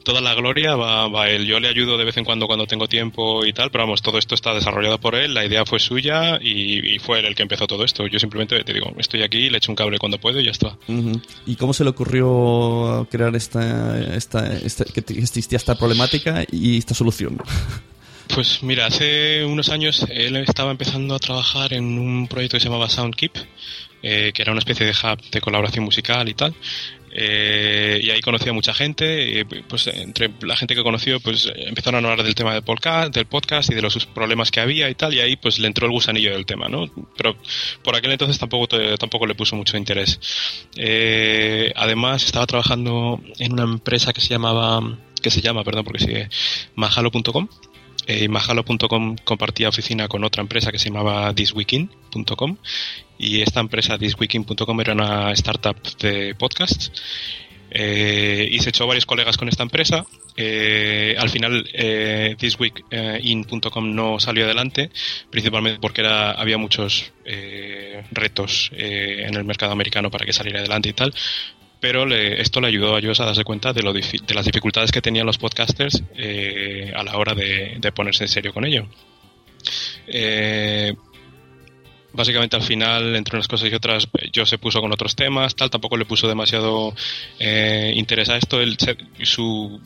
toda 0.07 0.21
la 0.23 0.35
gloria 0.35 0.77
va, 0.77 1.09
va 1.09 1.25
a 1.25 1.31
él. 1.31 1.45
Yo 1.47 1.59
le 1.61 1.69
ayudo 1.69 1.99
de 1.99 2.05
vez 2.05 2.17
en 2.17 2.25
cuando 2.25 2.47
cuando 2.47 2.67
tengo 2.67 2.87
tiempo 2.89 3.45
y 3.45 3.53
tal, 3.53 3.71
pero 3.71 3.85
vamos, 3.85 4.01
todo 4.01 4.17
esto 4.19 4.35
está 4.37 4.55
desarrollado 4.55 4.99
por 5.01 5.17
él, 5.17 5.35
la 5.35 5.45
idea 5.45 5.67
fue 5.67 5.81
suya 5.81 6.39
y, 6.41 6.95
y 6.95 6.99
fue 7.01 7.19
él 7.19 7.27
el 7.27 7.35
que 7.35 7.43
empezó 7.43 7.67
todo 7.67 7.85
esto. 7.85 8.07
Yo 8.07 8.19
simplemente 8.21 8.63
te 8.65 8.73
digo, 8.73 8.93
estoy 8.99 9.23
aquí, 9.23 9.51
le 9.51 9.59
echo 9.59 9.73
un 9.73 9.77
cable 9.77 9.99
cuando 9.99 10.19
puedo 10.19 10.41
y 10.41 10.45
ya 10.45 10.53
está. 10.53 10.79
¿Y 11.45 11.57
cómo 11.57 11.75
se 11.75 11.83
le 11.85 11.91
ocurrió 11.91 13.07
crear 13.11 13.35
esta, 13.37 13.99
esta, 14.17 14.57
esta- 14.57 14.85
que 14.85 15.01
existía 15.19 15.57
esta 15.57 15.75
problemática 15.75 16.45
y 16.51 16.79
esta 16.79 16.95
solución? 16.95 17.39
Pues 18.35 18.61
mira, 18.65 18.87
hace 18.87 19.45
unos 19.45 19.69
años 19.69 20.05
él 20.11 20.35
estaba 20.39 20.73
empezando 20.73 21.15
a 21.15 21.19
trabajar 21.21 21.73
en 21.73 21.97
un 21.97 22.27
proyecto 22.27 22.57
que 22.57 22.61
se 22.61 22.67
llamaba 22.69 22.91
Soundkeep, 22.91 23.33
eh, 24.03 24.33
que 24.35 24.43
era 24.43 24.51
una 24.51 24.59
especie 24.59 24.85
de 24.85 24.91
hub 24.93 25.21
de 25.31 25.41
colaboración 25.41 25.85
musical 25.85 26.29
y 26.29 26.35
tal. 26.35 26.53
Eh, 27.19 27.99
y 28.03 28.11
ahí 28.11 28.21
conocí 28.21 28.47
a 28.51 28.53
mucha 28.53 28.75
gente, 28.75 29.41
y, 29.41 29.45
pues 29.45 29.87
entre 29.87 30.31
la 30.43 30.55
gente 30.55 30.75
que 30.75 30.83
conoció, 30.83 31.19
pues 31.19 31.51
empezaron 31.57 32.05
a 32.05 32.11
hablar 32.11 32.27
del 32.27 32.35
tema 32.35 32.53
del 32.53 32.63
podcast, 32.63 33.15
del 33.15 33.25
podcast 33.25 33.71
y 33.71 33.75
de 33.75 33.81
los 33.81 34.05
problemas 34.05 34.51
que 34.51 34.61
había 34.61 34.91
y 34.91 34.95
tal, 34.95 35.15
y 35.15 35.21
ahí 35.21 35.37
pues 35.37 35.59
le 35.59 35.67
entró 35.67 35.87
el 35.87 35.93
gusanillo 35.93 36.33
del 36.33 36.45
tema, 36.45 36.69
¿no? 36.69 36.85
Pero 37.17 37.35
por 37.83 37.97
aquel 37.97 38.13
entonces 38.13 38.39
tampoco, 38.39 38.69
tampoco 38.99 39.27
le 39.27 39.35
puso 39.35 39.57
mucho 39.57 39.79
interés. 39.79 40.21
Eh, 40.77 41.73
además 41.75 42.23
estaba 42.23 42.47
trabajando 42.47 43.19
en 43.39 43.55
una 43.55 43.63
empresa 43.63 44.13
que 44.13 44.21
se 44.21 44.29
llamaba, 44.29 44.99
que 45.23 45.31
se 45.31 45.41
llama, 45.41 45.65
perdón, 45.65 45.85
porque 45.85 46.01
sigue, 46.01 46.29
mahalo.com, 46.75 47.49
eh, 48.07 48.25
y 48.25 48.29
Mahalo.com 48.29 49.17
compartía 49.25 49.69
oficina 49.69 50.09
con 50.09 50.25
otra 50.25 50.43
empresa 50.43 50.71
que 50.73 50.79
se 50.79 50.91
llamaba 50.91 51.33
thisweekin.com 51.35 52.57
y 53.19 53.41
esta 53.43 53.61
empresa 53.61 53.99
thisweekin.com 53.99 54.81
era 54.81 54.93
una 54.93 55.33
startup 55.33 55.77
de 55.99 56.35
podcasts 56.35 56.93
eh, 57.71 58.49
y 58.51 58.59
se 58.61 58.71
echó 58.71 58.87
varios 58.87 59.07
colegas 59.07 59.37
con 59.37 59.49
esta 59.49 59.63
empresa. 59.63 60.07
Eh, 60.37 61.15
al 61.19 61.29
final, 61.29 61.69
eh, 61.73 62.35
thisweekin.com 62.39 63.95
no 63.95 64.21
salió 64.21 64.45
adelante, 64.45 64.91
principalmente 65.31 65.81
porque 65.81 66.03
había 66.07 66.59
muchos 66.59 67.13
eh, 67.25 68.03
retos 68.13 68.71
eh, 68.73 69.25
en 69.27 69.35
el 69.35 69.45
mercado 69.45 69.73
americano 69.73 70.11
para 70.11 70.25
que 70.25 70.33
saliera 70.33 70.61
adelante 70.61 70.91
y 70.91 70.93
tal. 70.93 71.13
Pero 71.87 72.05
le- 72.05 72.41
esto 72.41 72.61
le 72.61 72.67
ayudó 72.67 72.97
a 72.97 73.01
Josh 73.01 73.23
a 73.23 73.27
darse 73.27 73.45
cuenta 73.45 73.73
de, 73.73 73.81
lo 73.81 73.93
de 73.93 74.03
las 74.35 74.45
dificultades 74.45 74.91
que 74.91 75.01
tenían 75.01 75.25
los 75.25 75.39
podcasters 75.39 76.03
eh, 76.17 76.93
a 76.93 77.05
la 77.05 77.17
hora 77.17 77.33
de, 77.33 77.79
ponerse 77.95 78.25
en 78.25 78.29
serio 78.29 78.53
con 78.53 78.67
ello. 78.67 78.89
Eh, 80.09 80.93
básicamente 82.13 82.57
al 82.57 82.63
final, 82.63 83.15
entre 83.15 83.37
unas 83.37 83.47
cosas 83.47 83.71
y 83.71 83.75
otras, 83.77 84.09
yo 84.33 84.45
se 84.45 84.59
puso 84.59 84.81
con 84.81 84.93
otros 84.93 85.15
temas, 85.15 85.55
tal, 85.55 85.71
tampoco 85.71 85.97
le 85.97 86.07
puso 86.07 86.27
demasiado 86.27 86.93
eh, 87.39 87.93
interés 87.95 88.31
a 88.31 88.37
esto. 88.37 88.59
Su 89.23 89.81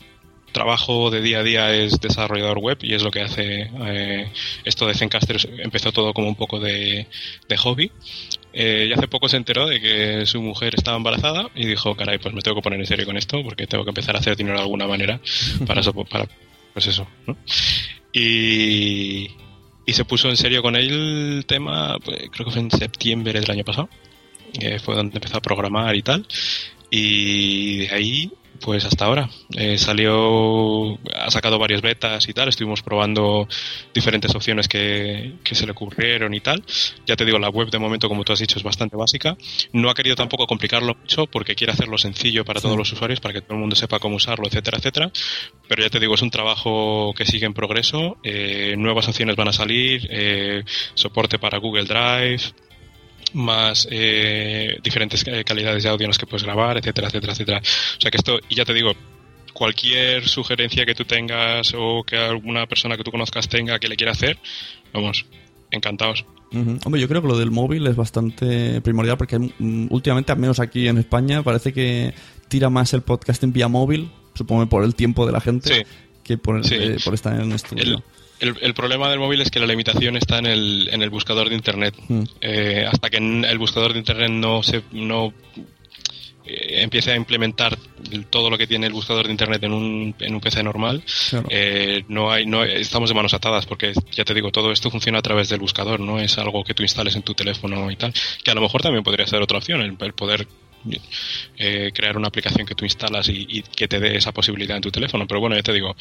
trabajo 0.51 1.11
de 1.11 1.21
día 1.21 1.41
a 1.41 1.43
día 1.43 1.71
es 1.71 2.01
desarrollador 2.01 2.57
web 2.57 2.79
y 2.81 2.95
es 2.95 3.03
lo 3.03 3.11
que 3.11 3.21
hace 3.21 3.69
eh, 3.85 4.31
esto 4.65 4.87
de 4.87 4.95
Zencaster. 4.95 5.37
Empezó 5.59 5.91
todo 5.91 6.15
como 6.15 6.27
un 6.27 6.35
poco 6.35 6.59
de 6.59 7.05
hobby. 7.59 7.91
Eh, 8.53 8.87
y 8.89 8.93
hace 8.93 9.07
poco 9.07 9.29
se 9.29 9.37
enteró 9.37 9.67
de 9.67 9.79
que 9.79 10.25
su 10.25 10.41
mujer 10.41 10.73
estaba 10.75 10.97
embarazada 10.97 11.49
y 11.55 11.65
dijo, 11.65 11.95
caray, 11.95 12.17
pues 12.17 12.33
me 12.33 12.41
tengo 12.41 12.55
que 12.55 12.61
poner 12.61 12.79
en 12.79 12.85
serio 12.85 13.05
con 13.05 13.17
esto 13.17 13.41
porque 13.43 13.67
tengo 13.67 13.83
que 13.83 13.91
empezar 13.91 14.15
a 14.15 14.19
hacer 14.19 14.35
dinero 14.35 14.57
de 14.57 14.63
alguna 14.63 14.87
manera 14.87 15.21
para 15.65 15.81
eso, 15.81 15.93
pues 15.93 16.87
eso, 16.87 17.07
¿no? 17.25 17.37
Y, 18.13 19.31
y 19.85 19.93
se 19.93 20.05
puso 20.05 20.29
en 20.29 20.37
serio 20.37 20.61
con 20.61 20.75
el 20.75 21.45
tema, 21.47 21.97
pues, 22.03 22.29
creo 22.31 22.45
que 22.45 22.51
fue 22.51 22.61
en 22.61 22.71
septiembre 22.71 23.39
del 23.39 23.51
año 23.51 23.63
pasado, 23.63 23.89
fue 24.83 24.95
donde 24.95 25.17
empezó 25.17 25.37
a 25.37 25.41
programar 25.41 25.95
y 25.95 26.01
tal. 26.01 26.25
Y 26.89 27.77
de 27.77 27.89
ahí, 27.91 28.31
pues 28.61 28.85
hasta 28.85 29.05
ahora. 29.05 29.29
Eh, 29.57 29.77
salió, 29.77 30.93
ha 31.15 31.29
sacado 31.29 31.59
varias 31.59 31.81
betas 31.81 32.27
y 32.29 32.33
tal, 32.33 32.49
estuvimos 32.49 32.81
probando 32.81 33.47
diferentes 33.93 34.33
opciones 34.35 34.67
que, 34.67 35.33
que 35.43 35.55
se 35.55 35.65
le 35.65 35.71
ocurrieron 35.71 36.33
y 36.33 36.39
tal. 36.39 36.63
Ya 37.05 37.15
te 37.15 37.25
digo, 37.25 37.39
la 37.39 37.49
web 37.49 37.69
de 37.69 37.79
momento, 37.79 38.07
como 38.07 38.23
tú 38.23 38.33
has 38.33 38.39
dicho, 38.39 38.57
es 38.57 38.63
bastante 38.63 38.95
básica. 38.95 39.37
No 39.73 39.89
ha 39.89 39.93
querido 39.93 40.15
tampoco 40.15 40.47
complicarlo 40.47 40.95
mucho 40.95 41.27
porque 41.27 41.55
quiere 41.55 41.73
hacerlo 41.73 41.97
sencillo 41.97 42.45
para 42.45 42.61
todos 42.61 42.77
los 42.77 42.91
usuarios, 42.91 43.19
para 43.19 43.33
que 43.33 43.41
todo 43.41 43.55
el 43.55 43.59
mundo 43.59 43.75
sepa 43.75 43.99
cómo 43.99 44.15
usarlo, 44.15 44.47
etcétera, 44.47 44.77
etcétera. 44.77 45.11
Pero 45.67 45.83
ya 45.83 45.89
te 45.89 45.99
digo, 45.99 46.15
es 46.15 46.21
un 46.21 46.31
trabajo 46.31 47.13
que 47.15 47.25
sigue 47.25 47.45
en 47.45 47.53
progreso. 47.53 48.17
eh, 48.23 48.75
nuevas 48.77 49.07
opciones 49.07 49.35
van 49.35 49.47
a 49.47 49.53
salir, 49.53 50.07
eh, 50.09 50.63
soporte 50.93 51.39
para 51.39 51.57
Google 51.57 51.85
Drive, 51.85 52.53
más 53.33 53.87
eh, 53.91 54.77
diferentes 54.83 55.25
eh, 55.27 55.43
calidades 55.43 55.83
de 55.83 55.89
audio 55.89 56.05
en 56.05 56.09
las 56.09 56.17
que 56.17 56.25
puedes 56.27 56.43
grabar, 56.43 56.77
etcétera, 56.77 57.07
etcétera, 57.07 57.33
etcétera. 57.33 57.61
O 57.97 58.01
sea 58.01 58.11
que 58.11 58.17
esto, 58.17 58.39
y 58.49 58.55
ya 58.55 58.65
te 58.65 58.73
digo, 58.73 58.93
cualquier 59.53 60.27
sugerencia 60.27 60.85
que 60.85 60.95
tú 60.95 61.05
tengas 61.05 61.73
o 61.77 62.03
que 62.03 62.17
alguna 62.17 62.65
persona 62.67 62.97
que 62.97 63.03
tú 63.03 63.11
conozcas 63.11 63.47
tenga 63.49 63.79
que 63.79 63.87
le 63.87 63.95
quiera 63.95 64.11
hacer, 64.13 64.37
vamos, 64.93 65.25
encantados. 65.71 66.25
Ujú. 66.53 66.79
Hombre, 66.83 66.99
yo 67.01 67.07
creo 67.07 67.21
que 67.21 67.27
lo 67.29 67.37
del 67.37 67.51
móvil 67.51 67.87
es 67.87 67.95
bastante 67.95 68.81
primordial 68.81 69.17
porque 69.17 69.39
mm, 69.39 69.87
últimamente, 69.89 70.31
al 70.31 70.39
menos 70.39 70.59
aquí 70.59 70.87
en 70.87 70.97
España, 70.97 71.43
parece 71.43 71.71
que 71.73 72.13
tira 72.49 72.69
más 72.69 72.93
el 72.93 73.01
podcasting 73.01 73.53
vía 73.53 73.67
móvil, 73.69 74.11
supongo 74.35 74.67
por 74.67 74.83
el 74.83 74.95
tiempo 74.95 75.25
de 75.25 75.31
la 75.31 75.39
gente, 75.41 75.73
Sí. 75.73 75.81
que 76.23 76.37
por, 76.37 76.65
Sí. 76.65 76.75
eh, 76.75 76.97
por 77.03 77.13
estar 77.13 77.39
en 77.39 77.51
estudio. 77.53 77.83
El- 77.83 78.03
El, 78.41 78.57
el, 78.61 78.73
problema 78.73 79.09
del 79.09 79.19
móvil 79.19 79.39
es 79.41 79.49
que 79.49 79.59
la 79.59 79.67
limitación 79.67 80.17
está 80.17 80.39
en 80.39 80.47
el, 80.47 80.89
en 80.91 81.01
el 81.01 81.09
buscador 81.09 81.47
de 81.49 81.55
internet. 81.55 81.95
Mm. 82.07 82.23
Eh, 82.41 82.85
hasta 82.91 83.09
que 83.09 83.17
el 83.17 83.57
buscador 83.57 83.93
de 83.93 83.99
internet 83.99 84.29
no 84.31 84.61
se 84.63 84.81
no 84.91 85.33
eh, 86.43 86.81
empiece 86.81 87.11
a 87.11 87.15
implementar 87.15 87.77
todo 88.31 88.49
lo 88.49 88.57
que 88.57 88.65
tiene 88.65 88.87
el 88.87 88.93
buscador 88.93 89.25
de 89.27 89.31
internet 89.31 89.63
en 89.63 89.71
un, 89.73 90.15
en 90.19 90.33
un 90.33 90.41
PC 90.41 90.63
normal, 90.63 91.03
Claro. 91.29 91.47
eh, 91.51 92.03
no 92.07 92.31
hay, 92.31 92.47
no 92.47 92.63
estamos 92.63 93.09
de 93.09 93.15
manos 93.15 93.33
atadas 93.35 93.67
porque 93.67 93.93
ya 94.11 94.25
te 94.25 94.33
digo 94.33 94.51
todo 94.51 94.71
esto 94.71 94.89
funciona 94.89 95.19
a 95.19 95.21
través 95.21 95.49
del 95.49 95.59
buscador, 95.59 95.99
no 95.99 96.19
es 96.19 96.37
algo 96.39 96.63
que 96.63 96.73
tú 96.73 96.81
instales 96.81 97.15
en 97.15 97.21
tu 97.21 97.35
teléfono 97.35 97.91
y 97.91 97.95
tal, 97.95 98.11
que 98.43 98.49
a 98.51 98.55
lo 98.55 98.61
mejor 98.61 98.81
también 98.81 99.03
podría 99.03 99.27
ser 99.27 99.39
otra 99.41 99.59
opción 99.59 99.81
el, 99.81 99.95
el 99.99 100.13
poder 100.13 100.47
eh, 101.59 101.91
crear 101.93 102.17
una 102.17 102.29
aplicación 102.29 102.65
que 102.65 102.73
tú 102.73 102.85
instalas 102.85 103.29
y, 103.29 103.45
y 103.47 103.61
que 103.61 103.87
te 103.87 103.99
dé 103.99 104.17
esa 104.17 104.31
posibilidad 104.31 104.75
en 104.77 104.81
tu 104.81 104.89
teléfono, 104.89 105.27
pero 105.27 105.39
bueno 105.39 105.55
ya 105.55 105.61
te 105.61 105.73
digo 105.73 105.95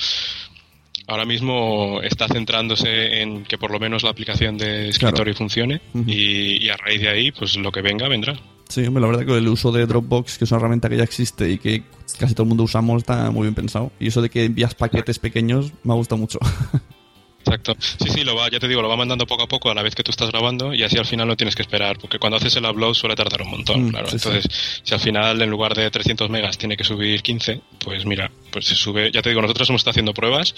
ahora 1.07 1.25
mismo 1.25 2.00
está 2.02 2.28
centrándose 2.28 3.21
en 3.21 3.45
que 3.45 3.59
por 3.59 3.71
lo 3.71 3.78
menos 3.78 4.02
la 4.02 4.11
aplicación 4.11 4.57
de 4.59 4.88
escritorio 4.88 5.35
funcione 5.35 5.80
Ujú. 5.95 6.04
y, 6.11 6.64
y 6.64 6.69
a 6.69 6.76
raíz 6.76 7.00
de 7.00 7.09
ahí, 7.09 7.33
pues 7.33 7.57
lo 7.57 7.71
que 7.73 7.83
venga, 7.83 8.09
vendrá. 8.09 8.38
Sí, 8.69 8.87
hombre, 8.87 9.00
la 9.00 9.09
verdad 9.09 9.26
que 9.26 9.37
el 9.37 9.49
uso 9.49 9.73
de 9.73 9.85
Dropbox, 9.85 10.38
que 10.38 10.45
es 10.45 10.50
una 10.52 10.61
herramienta 10.61 10.88
que 10.88 10.97
ya 10.97 11.02
existe 11.02 11.50
y 11.50 11.59
que 11.59 11.83
casi 12.19 12.35
todo 12.35 12.45
el 12.45 12.50
mundo 12.50 12.62
usamos, 12.62 12.99
está 12.99 13.30
muy 13.33 13.42
bien 13.42 13.54
pensado. 13.54 13.90
Y 13.99 14.07
eso 14.09 14.23
de 14.23 14.30
que 14.30 14.45
envías 14.45 14.76
paquetes 14.76 15.19
pequeños 15.19 15.73
me 15.83 15.92
ha 15.92 15.97
gustado 15.97 16.19
mucho. 16.19 16.38
Exacto. 17.44 17.75
Sí, 17.80 18.09
sí, 18.11 18.23
lo 18.25 18.37
va, 18.37 18.49
ya 18.50 18.59
te 18.61 18.68
digo, 18.68 18.82
lo 18.82 18.88
va 18.88 18.97
mandando 18.97 19.26
poco 19.26 19.42
a 19.44 19.49
poco 19.49 19.70
a 19.70 19.75
la 19.75 19.82
vez 19.82 19.94
que 19.94 20.02
tú 20.02 20.11
estás 20.11 20.30
grabando 20.30 20.73
y 20.75 20.82
así 20.82 20.99
al 20.99 21.06
final 21.06 21.26
no 21.26 21.37
tienes 21.37 21.54
que 21.56 21.62
esperar, 21.62 21.99
porque 21.99 22.18
cuando 22.18 22.37
haces 22.37 22.54
el 22.56 22.64
upload 22.66 22.94
suele 22.94 23.16
tardar 23.16 23.42
un 23.42 23.50
montón, 23.50 23.87
Mm, 23.87 23.90
claro. 23.90 24.06
sí, 24.11 24.18
sí. 24.18 24.28
Entonces, 24.28 24.80
si 24.85 24.94
al 24.94 25.00
final 25.00 25.40
en 25.42 25.50
lugar 25.50 25.75
de 25.75 25.90
300 25.90 26.28
megas 26.30 26.59
tiene 26.59 26.76
que 26.76 26.85
subir 26.85 27.23
15, 27.23 27.61
pues 27.82 28.04
mira, 28.04 28.30
pues 28.52 28.66
se 28.66 28.75
sube. 28.75 29.11
Ya 29.11 29.23
te 29.23 29.30
digo, 29.30 29.40
nosotros 29.42 29.68
hemos 29.70 29.80
estado 29.80 29.92
haciendo 29.92 30.12
pruebas. 30.14 30.54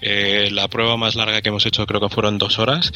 Eh, 0.00 0.48
la 0.52 0.68
prueba 0.68 0.96
más 0.96 1.14
larga 1.16 1.42
que 1.42 1.50
hemos 1.50 1.66
hecho 1.66 1.86
creo 1.86 2.00
que 2.00 2.08
fueron 2.08 2.38
dos 2.38 2.58
horas. 2.58 2.92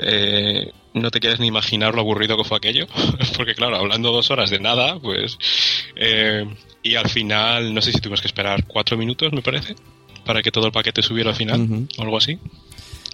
Eh, 0.00 0.70
no 0.94 1.10
te 1.10 1.18
quieres 1.18 1.40
ni 1.40 1.48
imaginar 1.48 1.94
lo 1.94 2.00
aburrido 2.02 2.36
que 2.36 2.44
fue 2.44 2.56
aquello, 2.56 2.86
porque 3.36 3.54
claro, 3.54 3.76
hablando 3.76 4.12
dos 4.12 4.30
horas 4.30 4.48
de 4.50 4.60
nada, 4.60 4.98
pues... 5.00 5.36
eh, 5.96 6.46
y 6.82 6.94
al 6.94 7.08
final, 7.08 7.74
no 7.74 7.82
sé 7.82 7.90
si 7.92 8.00
tuvimos 8.00 8.20
que 8.20 8.28
esperar 8.28 8.64
cuatro 8.66 8.96
minutos, 8.96 9.32
me 9.32 9.42
parece, 9.42 9.74
para 10.24 10.40
que 10.42 10.52
todo 10.52 10.66
el 10.66 10.72
paquete 10.72 11.02
subiera 11.02 11.30
al 11.30 11.36
final, 11.36 11.88
o 11.98 12.02
algo 12.02 12.16
así. 12.16 12.38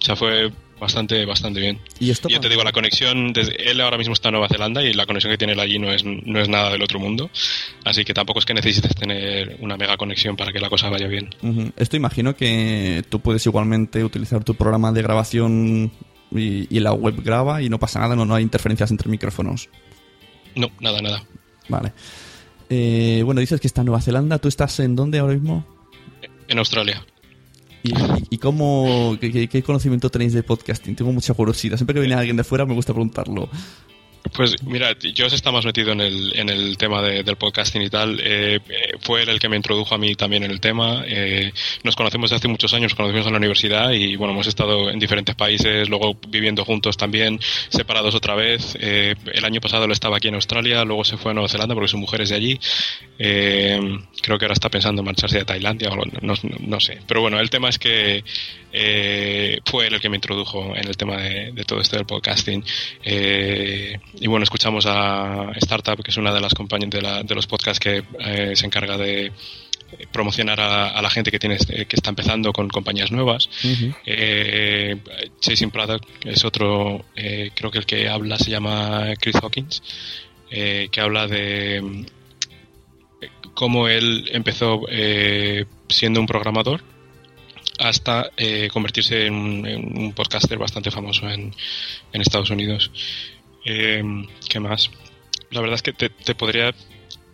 O 0.05 0.07
sea, 0.07 0.15
fue 0.15 0.51
bastante, 0.79 1.25
bastante 1.25 1.59
bien. 1.59 1.79
Y 1.99 2.11
esto 2.11 2.29
Ya 2.29 2.39
te 2.39 2.47
digo, 2.47 2.63
la 2.63 2.71
conexión, 2.71 3.33
desde, 3.33 3.71
él 3.71 3.81
ahora 3.81 3.97
mismo 3.97 4.13
está 4.13 4.29
en 4.29 4.33
Nueva 4.33 4.47
Zelanda 4.47 4.83
y 4.83 4.93
la 4.93 5.07
conexión 5.07 5.33
que 5.33 5.37
tiene 5.39 5.53
él 5.53 5.59
allí 5.59 5.79
no 5.79 5.91
es, 5.91 6.03
no 6.05 6.39
es 6.39 6.47
nada 6.47 6.69
del 6.69 6.83
otro 6.83 6.99
mundo. 6.99 7.31
Así 7.85 8.05
que 8.05 8.13
tampoco 8.13 8.37
es 8.37 8.45
que 8.45 8.53
necesites 8.53 8.93
tener 8.93 9.57
una 9.61 9.77
mega 9.77 9.97
conexión 9.97 10.35
para 10.35 10.53
que 10.53 10.59
la 10.59 10.69
cosa 10.69 10.89
vaya 10.89 11.07
bien. 11.07 11.33
Esto 11.75 11.97
imagino 11.97 12.35
que 12.35 13.03
tú 13.09 13.19
puedes 13.19 13.43
igualmente 13.47 14.03
utilizar 14.03 14.43
tu 14.43 14.53
programa 14.53 14.91
de 14.91 15.01
grabación 15.01 15.91
y, 16.31 16.67
y 16.69 16.79
la 16.81 16.93
web 16.93 17.15
graba 17.23 17.63
y 17.63 17.69
no 17.69 17.79
pasa 17.79 17.99
nada, 17.99 18.15
no, 18.15 18.25
no 18.25 18.35
hay 18.35 18.43
interferencias 18.43 18.91
entre 18.91 19.09
micrófonos. 19.09 19.69
No, 20.53 20.69
nada, 20.81 21.01
nada. 21.01 21.23
Vale. 21.67 21.93
Eh, 22.69 23.23
bueno, 23.25 23.41
dices 23.41 23.59
que 23.59 23.65
está 23.65 23.81
en 23.81 23.87
Nueva 23.87 24.01
Zelanda. 24.01 24.37
¿Tú 24.37 24.49
estás 24.49 24.79
en 24.81 24.95
dónde 24.95 25.17
ahora 25.17 25.33
mismo? 25.33 25.65
En 26.47 26.59
Australia. 26.59 27.03
¿Y, 28.29 28.37
cómo, 28.37 29.17
qué- 29.19 29.47
qué 29.47 29.63
conocimiento 29.63 30.09
tenéis 30.09 30.33
de 30.33 30.43
podcasting? 30.43 30.95
Tengo 30.95 31.11
mucha 31.11 31.33
curiosidad. 31.33 31.77
Siempre 31.77 31.93
que 31.93 31.99
viene 31.99 32.15
alguien 32.15 32.37
de 32.37 32.43
fuera 32.43 32.65
me 32.65 32.73
gusta 32.73 32.93
preguntarlo. 32.93 33.49
Pues 34.33 34.61
mira, 34.63 34.95
Josh 35.17 35.33
está 35.33 35.51
más 35.51 35.65
metido 35.65 35.91
en 35.91 36.01
el, 36.01 36.37
en 36.37 36.49
el 36.49 36.77
tema 36.77 37.01
de- 37.01 37.23
del 37.23 37.35
podcasting 37.37 37.81
y 37.83 37.89
tal. 37.89 38.19
Eh, 38.21 38.59
fue 38.99 39.21
él 39.23 39.29
el 39.29 39.39
que 39.39 39.47
me 39.47 39.55
introdujo 39.55 39.95
a 39.95 39.97
mí 39.97 40.15
también 40.15 40.43
en 40.43 40.51
el 40.51 40.59
tema. 40.59 41.03
Eh, 41.07 41.51
nos 41.83 41.95
conocemos 41.95 42.29
desde 42.29 42.37
hace 42.39 42.47
muchos 42.47 42.73
años, 42.73 42.91
nos 42.91 42.95
conocimos 42.97 43.27
en 43.27 43.33
la 43.33 43.37
universidad 43.37 43.91
y 43.91 44.15
bueno, 44.15 44.33
hemos 44.33 44.47
estado 44.47 44.89
en 44.89 44.99
diferentes 44.99 45.35
países, 45.35 45.87
luego 45.89 46.17
viviendo 46.27 46.65
juntos 46.65 46.97
también, 46.97 47.39
separados 47.69 48.15
otra 48.15 48.35
vez. 48.35 48.77
Eh, 48.81 49.15
el 49.33 49.45
año 49.45 49.61
pasado 49.61 49.85
él 49.85 49.91
estaba 49.91 50.17
aquí 50.17 50.27
en 50.27 50.35
Australia, 50.35 50.83
luego 50.83 51.03
se 51.05 51.17
fue 51.17 51.31
a 51.31 51.33
Nueva 51.33 51.47
Zelanda 51.49 51.73
porque 51.75 51.87
su 51.89 51.97
mujer 51.97 52.21
es 52.21 52.29
de 52.29 52.35
allí. 52.35 52.59
Eh, 53.19 53.79
creo 54.21 54.37
que 54.37 54.45
ahora 54.45 54.53
está 54.53 54.69
pensando 54.69 55.01
en 55.01 55.05
marcharse 55.05 55.39
a 55.39 55.45
Tailandia 55.45 55.89
o 55.89 55.95
no, 55.95 56.03
no- 56.21 56.35
no 56.59 56.79
sé. 56.79 56.99
Pero 57.07 57.21
bueno, 57.21 57.39
el 57.39 57.49
tema 57.49 57.69
es 57.69 57.79
que 57.79 58.23
eh, 58.77 59.59
fue 59.65 59.87
él 59.87 59.93
el 59.93 60.01
que 60.01 60.09
me 60.09 60.17
introdujo 60.17 60.75
en 60.75 60.85
el 60.87 60.97
tema 60.97 61.15
de, 61.17 61.51
de 61.53 61.63
todo 61.63 61.79
esto 61.79 61.95
del 61.95 62.05
podcasting. 62.05 62.63
Eh, 63.03 63.97
y 64.19 64.27
bueno, 64.27 64.43
escuchamos 64.43 64.85
a 64.87 65.51
Startup, 65.57 66.01
que 66.03 66.11
es 66.11 66.17
una 66.17 66.33
de 66.33 66.41
las 66.41 66.53
compañías 66.53 66.89
de, 66.91 67.01
la- 67.01 67.23
de 67.23 67.35
los 67.35 67.47
podcasts 67.47 67.79
que 67.79 68.03
eh, 68.19 68.55
se 68.55 68.65
encarga 68.65 68.97
de 68.97 69.31
promocionar 70.11 70.59
a, 70.59 70.89
a 70.89 71.01
la 71.01 71.09
gente 71.09 71.31
que 71.31 71.39
tiene 71.39 71.57
eh, 71.69 71.85
que 71.85 71.95
está 71.95 72.09
empezando 72.09 72.51
con 72.51 72.67
compañías 72.69 73.11
nuevas. 73.11 73.49
Eh, 74.05 74.97
Chasing 75.39 75.71
Product 75.71 76.03
es 76.25 76.43
otro, 76.43 77.05
eh, 77.15 77.51
creo 77.55 77.71
que 77.71 77.77
el 77.79 77.85
que 77.85 78.09
habla 78.09 78.37
se 78.37 78.49
llama 78.51 79.13
Chris 79.19 79.35
Hawkins, 79.41 79.81
eh, 80.51 80.89
que 80.91 81.01
habla 81.01 81.27
de 81.27 82.05
cómo 83.53 83.87
él 83.87 84.29
empezó 84.33 84.81
eh, 84.89 85.65
siendo 85.87 86.19
un 86.19 86.27
programador 86.27 86.83
hasta 87.79 88.31
eh, 88.37 88.69
convertirse 88.71 89.25
en 89.27 89.33
un, 89.33 89.65
en 89.67 89.97
un 89.97 90.13
podcaster 90.13 90.57
bastante 90.57 90.91
famoso 90.91 91.29
en, 91.29 91.53
en 92.13 92.21
Estados 92.21 92.49
Unidos. 92.49 92.91
Eh, 93.65 94.03
¿Qué 94.47 94.59
más? 94.59 94.89
La 95.51 95.61
verdad 95.61 95.75
es 95.75 95.81
que 95.81 95.93
te, 95.93 96.09
te 96.09 96.35
podría 96.35 96.73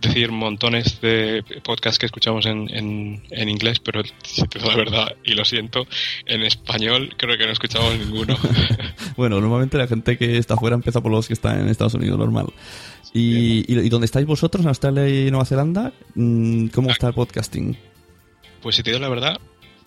decir 0.02 0.32
montones 0.32 1.00
de 1.02 1.44
podcasts 1.64 2.00
que 2.00 2.08
escuchamos 2.08 2.46
en, 2.46 2.70
en, 2.76 3.24
en 3.30 3.50
inglés, 3.50 3.80
pero 3.80 4.02
si 4.24 4.42
te 4.48 4.60
digo 4.60 4.72
la 4.72 4.78
verdad, 4.78 5.16
y 5.24 5.34
lo 5.34 5.46
siento, 5.46 5.86
en 6.26 6.42
español 6.44 7.14
creo 7.18 7.38
que 7.38 7.46
no 7.46 7.52
escuchamos 7.52 7.98
ninguno. 7.98 8.36
Bueno, 9.18 9.42
normalmente 9.42 9.78
la 9.78 9.88
gente 9.88 10.18
que 10.18 10.38
está 10.38 10.54
afuera 10.54 10.74
empieza 10.76 11.02
por 11.02 11.12
los 11.12 11.28
que 11.28 11.34
están 11.34 11.60
en 11.60 11.68
Estados 11.68 11.94
Unidos, 11.94 12.18
normal. 12.18 12.48
¿Y, 13.14 13.60
y, 13.72 13.80
y 13.80 13.90
dónde 13.90 14.06
estáis 14.06 14.26
vosotros, 14.26 14.64
en 14.64 14.70
Australia 14.70 15.08
y 15.08 15.30
Nueva 15.30 15.46
Zelanda? 15.46 15.92
Mm, 16.16 16.68
¿Cómo 16.68 16.90
está 16.90 17.10
el 17.10 17.14
podcasting? 17.14 17.78
Pues 18.62 18.78
si 18.78 18.84
te 18.84 18.92
digo 18.92 19.02
la 19.02 19.10
verdad, 19.10 19.38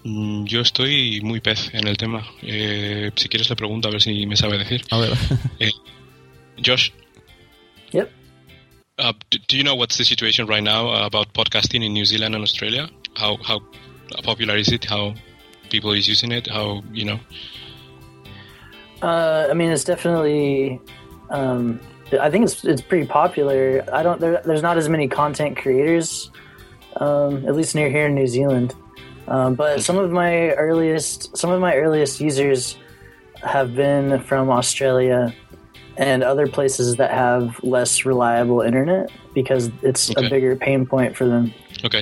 mm, 0.05 0.45
yo 0.45 0.61
estoy 0.61 1.21
muy 1.23 1.41
pez 1.41 1.71
en 1.73 1.89
el 1.89 1.97
tema. 1.97 2.25
Eh, 2.43 3.11
si 3.17 3.29
quieres 3.29 3.49
le 3.49 3.57
pregunto 3.57 3.89
a 3.89 3.93
ver 3.93 4.03
si 4.03 4.27
me 4.27 4.37
sabe 4.37 4.59
decir. 4.59 4.83
A 4.91 4.99
ver. 4.99 5.13
Eh, 5.59 5.71
Josh, 6.61 6.93
Yep. 7.93 8.11
uh, 8.99 9.13
do, 9.31 9.39
do 9.49 9.57
you 9.57 9.65
know 9.65 9.75
what's 9.75 9.97
the 9.99 10.05
situation 10.05 10.47
right 10.47 10.63
now 10.63 11.05
about 11.05 11.33
podcasting 11.35 11.85
in 11.85 11.93
New 11.93 12.05
Zealand 12.05 12.35
and 12.35 12.43
Australia? 12.43 12.89
How 13.17 13.37
how 13.39 13.61
popular 14.23 14.57
is 14.57 14.69
it? 14.73 14.85
How 14.85 15.15
people 15.71 15.93
is 15.93 16.09
using 16.09 16.33
it? 16.33 16.47
How 16.49 16.83
you 16.93 17.05
know? 17.05 17.21
Uh, 19.03 19.49
I 19.51 19.55
mean, 19.55 19.71
it's 19.71 19.85
definitely. 19.85 20.81
Um, 21.31 21.81
I 22.21 22.31
think 22.31 22.45
it's 22.45 22.65
it's 22.65 22.83
pretty 22.83 23.07
popular. 23.07 23.85
I 23.93 24.03
don't. 24.03 24.21
There, 24.21 24.41
there's 24.45 24.63
not 24.63 24.77
as 24.77 24.89
many 24.89 25.09
content 25.09 25.57
creators, 25.57 26.31
um, 26.97 27.47
at 27.47 27.55
least 27.55 27.75
near 27.75 27.91
here 27.91 28.07
in 28.07 28.15
New 28.15 28.27
Zealand. 28.27 28.75
Um, 29.27 29.55
but 29.55 29.83
some 29.83 29.97
of 29.99 30.11
my 30.11 30.51
earliest 30.51 31.37
some 31.37 31.51
of 31.51 31.61
my 31.61 31.75
earliest 31.75 32.21
users 32.21 32.77
have 33.43 33.75
been 33.75 34.21
from 34.21 34.51
Australia 34.51 35.35
and 35.97 36.23
other 36.25 36.47
places 36.51 36.97
that 36.97 37.11
have 37.11 37.55
less 37.63 38.05
reliable 38.05 38.63
internet 38.63 39.11
because 39.35 39.71
it's 39.83 40.11
Okay. 40.11 40.27
a 40.27 40.31
bigger 40.31 40.57
pain 40.57 40.87
point 40.87 41.17
for 41.17 41.27
them. 41.29 41.53
Ok, 41.83 41.97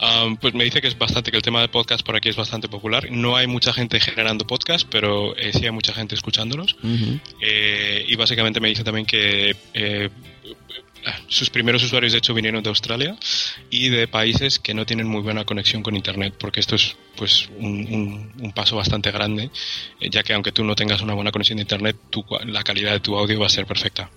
Um, 0.00 0.36
pues 0.38 0.54
me 0.54 0.64
dice 0.64 0.80
que 0.80 0.88
es 0.88 0.96
bastante, 0.96 1.30
que 1.30 1.36
el 1.36 1.42
tema 1.42 1.60
de 1.60 1.68
podcast 1.68 2.04
por 2.06 2.16
aquí 2.16 2.28
es 2.30 2.36
bastante 2.36 2.68
popular. 2.68 3.10
No 3.10 3.36
hay 3.36 3.46
mucha 3.46 3.72
gente 3.72 4.00
generando 4.00 4.46
podcast, 4.46 4.86
pero 4.90 5.36
eh, 5.36 5.52
sí 5.52 5.64
hay 5.64 5.72
mucha 5.72 5.92
gente 5.92 6.14
escuchándolos. 6.14 6.76
Eh, 7.42 8.04
y 8.08 8.16
básicamente 8.16 8.60
me 8.60 8.68
dice 8.68 8.82
también 8.84 9.04
que 9.04 9.54
eh, 9.74 10.08
sus 11.28 11.50
primeros 11.50 11.82
usuarios 11.84 12.12
de 12.12 12.18
hecho 12.18 12.34
vinieron 12.34 12.62
de 12.62 12.68
Australia 12.68 13.16
y 13.70 13.88
de 13.90 14.08
países 14.08 14.58
que 14.58 14.74
no 14.74 14.86
tienen 14.86 15.06
muy 15.06 15.22
buena 15.22 15.44
conexión 15.44 15.82
con 15.82 15.94
internet, 15.96 16.34
porque 16.38 16.60
esto 16.60 16.74
es 16.74 16.96
pues 17.16 17.48
un, 17.58 17.86
un- 17.92 18.32
un 18.44 18.52
paso 18.52 18.76
bastante 18.76 19.10
grande, 19.10 19.50
eh, 20.00 20.10
ya 20.10 20.22
que 20.22 20.32
aunque 20.34 20.52
tú 20.52 20.64
no 20.64 20.74
tengas 20.74 21.00
una 21.02 21.14
buena 21.14 21.32
conexión 21.32 21.56
de 21.56 21.62
internet, 21.62 21.96
tu 22.10 22.24
la 22.46 22.62
calidad 22.62 22.92
de 22.92 23.00
tu 23.00 23.16
audio 23.16 23.40
va 23.40 23.46
a 23.46 23.50
ser 23.50 23.66
perfecta. 23.66 24.10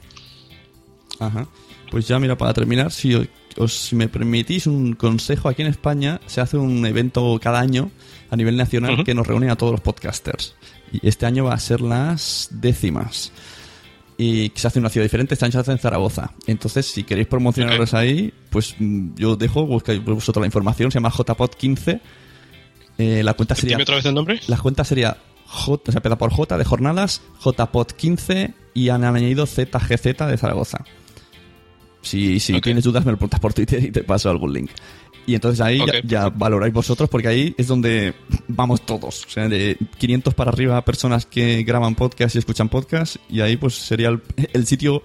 Ajá. 1.19 1.47
Pues 1.91 2.08
ya, 2.08 2.19
mira, 2.19 2.38
para 2.38 2.54
terminar, 2.54 2.91
si 2.91 3.15
os 3.58 3.73
si 3.73 3.95
me 3.95 4.08
permitís 4.08 4.67
un 4.67 4.93
consejo, 4.93 5.49
aquí 5.49 5.63
en 5.63 5.67
España 5.69 6.21
se 6.28 6.39
hace 6.39 6.56
un 6.58 6.86
evento 6.86 7.39
cada 7.41 7.60
año 7.60 7.91
a 8.30 8.36
nivel 8.36 8.56
nacional 8.56 9.04
que 9.04 9.15
nos 9.15 9.25
reúne 9.25 9.49
a 9.49 9.56
todos 9.56 9.71
los 9.71 9.82
podcasters. 9.82 10.56
Y 10.91 11.08
este 11.08 11.25
año 11.25 11.45
va 11.45 11.54
a 11.56 11.60
ser 11.60 11.82
las 11.82 12.47
décimas. 12.52 13.32
Y 14.21 14.49
que 14.49 14.60
se 14.60 14.67
hace 14.67 14.79
en 14.79 14.84
una 14.84 14.89
ciudad 14.89 15.05
diferente, 15.05 15.38
año 15.39 15.53
se 15.53 15.60
hace 15.60 15.71
en 15.71 15.79
Zaragoza. 15.79 16.34
Entonces, 16.45 16.86
si 16.86 17.05
queréis 17.05 17.27
promocionaros 17.27 17.93
ahí, 17.93 18.34
pues 18.49 18.75
mm, 18.77 19.15
yo 19.15 19.38
dejo, 19.38 19.65
buscáis 19.65 20.03
vosotros 20.03 20.41
la 20.41 20.45
información, 20.45 20.91
se 20.91 20.97
llama 20.97 21.10
JPod15. 21.10 22.01
Eh, 22.97 23.23
la 23.23 23.34
cuenta 23.34 23.55
sería... 23.55 23.77
Otra 23.77 23.95
vez 23.95 24.03
el 24.03 24.13
nombre. 24.13 24.41
La 24.47 24.58
cuenta 24.58 24.84
sería 24.84 25.15
J, 25.45 25.93
se 25.93 25.97
empieza 25.97 26.17
por 26.17 26.32
J 26.32 26.58
de 26.58 26.65
jornadas, 26.65 27.21
JPod15 27.41 28.55
y 28.73 28.89
han 28.89 29.05
añadido 29.05 29.45
ZGZ 29.45 30.03
de 30.03 30.38
Zaragoza. 30.38 30.84
Si, 32.01 32.41
si 32.41 32.60
tienes 32.60 32.84
dudas, 32.84 33.05
me 33.05 33.12
lo 33.12 33.17
preguntas 33.17 33.39
por 33.39 33.53
Twitter 33.53 33.82
y 33.82 33.91
te 33.91 34.03
paso 34.03 34.29
algún 34.29 34.51
link. 34.51 34.71
Y 35.29 35.35
entonces 35.35 35.61
ahí 35.61 35.77
ya, 35.77 36.01
ya 36.03 36.29
valoráis 36.29 36.73
vosotros 36.73 37.07
porque 37.07 37.27
ahí 37.27 37.55
es 37.57 37.67
donde 37.67 38.15
vamos 38.47 38.83
todos. 38.83 39.25
O 39.25 39.29
sea, 39.29 39.47
de 39.47 39.77
500 39.99 40.33
para 40.33 40.49
arriba 40.49 40.83
personas 40.83 41.25
que 41.27 41.61
graban 41.63 41.93
podcast 41.93 42.35
y 42.35 42.39
escuchan 42.39 42.67
podcast 42.67 43.17
y 43.29 43.41
ahí 43.41 43.55
pues 43.57 43.75
sería 43.75 44.09
el, 44.09 44.21
el 44.53 44.65
sitio 44.65 45.03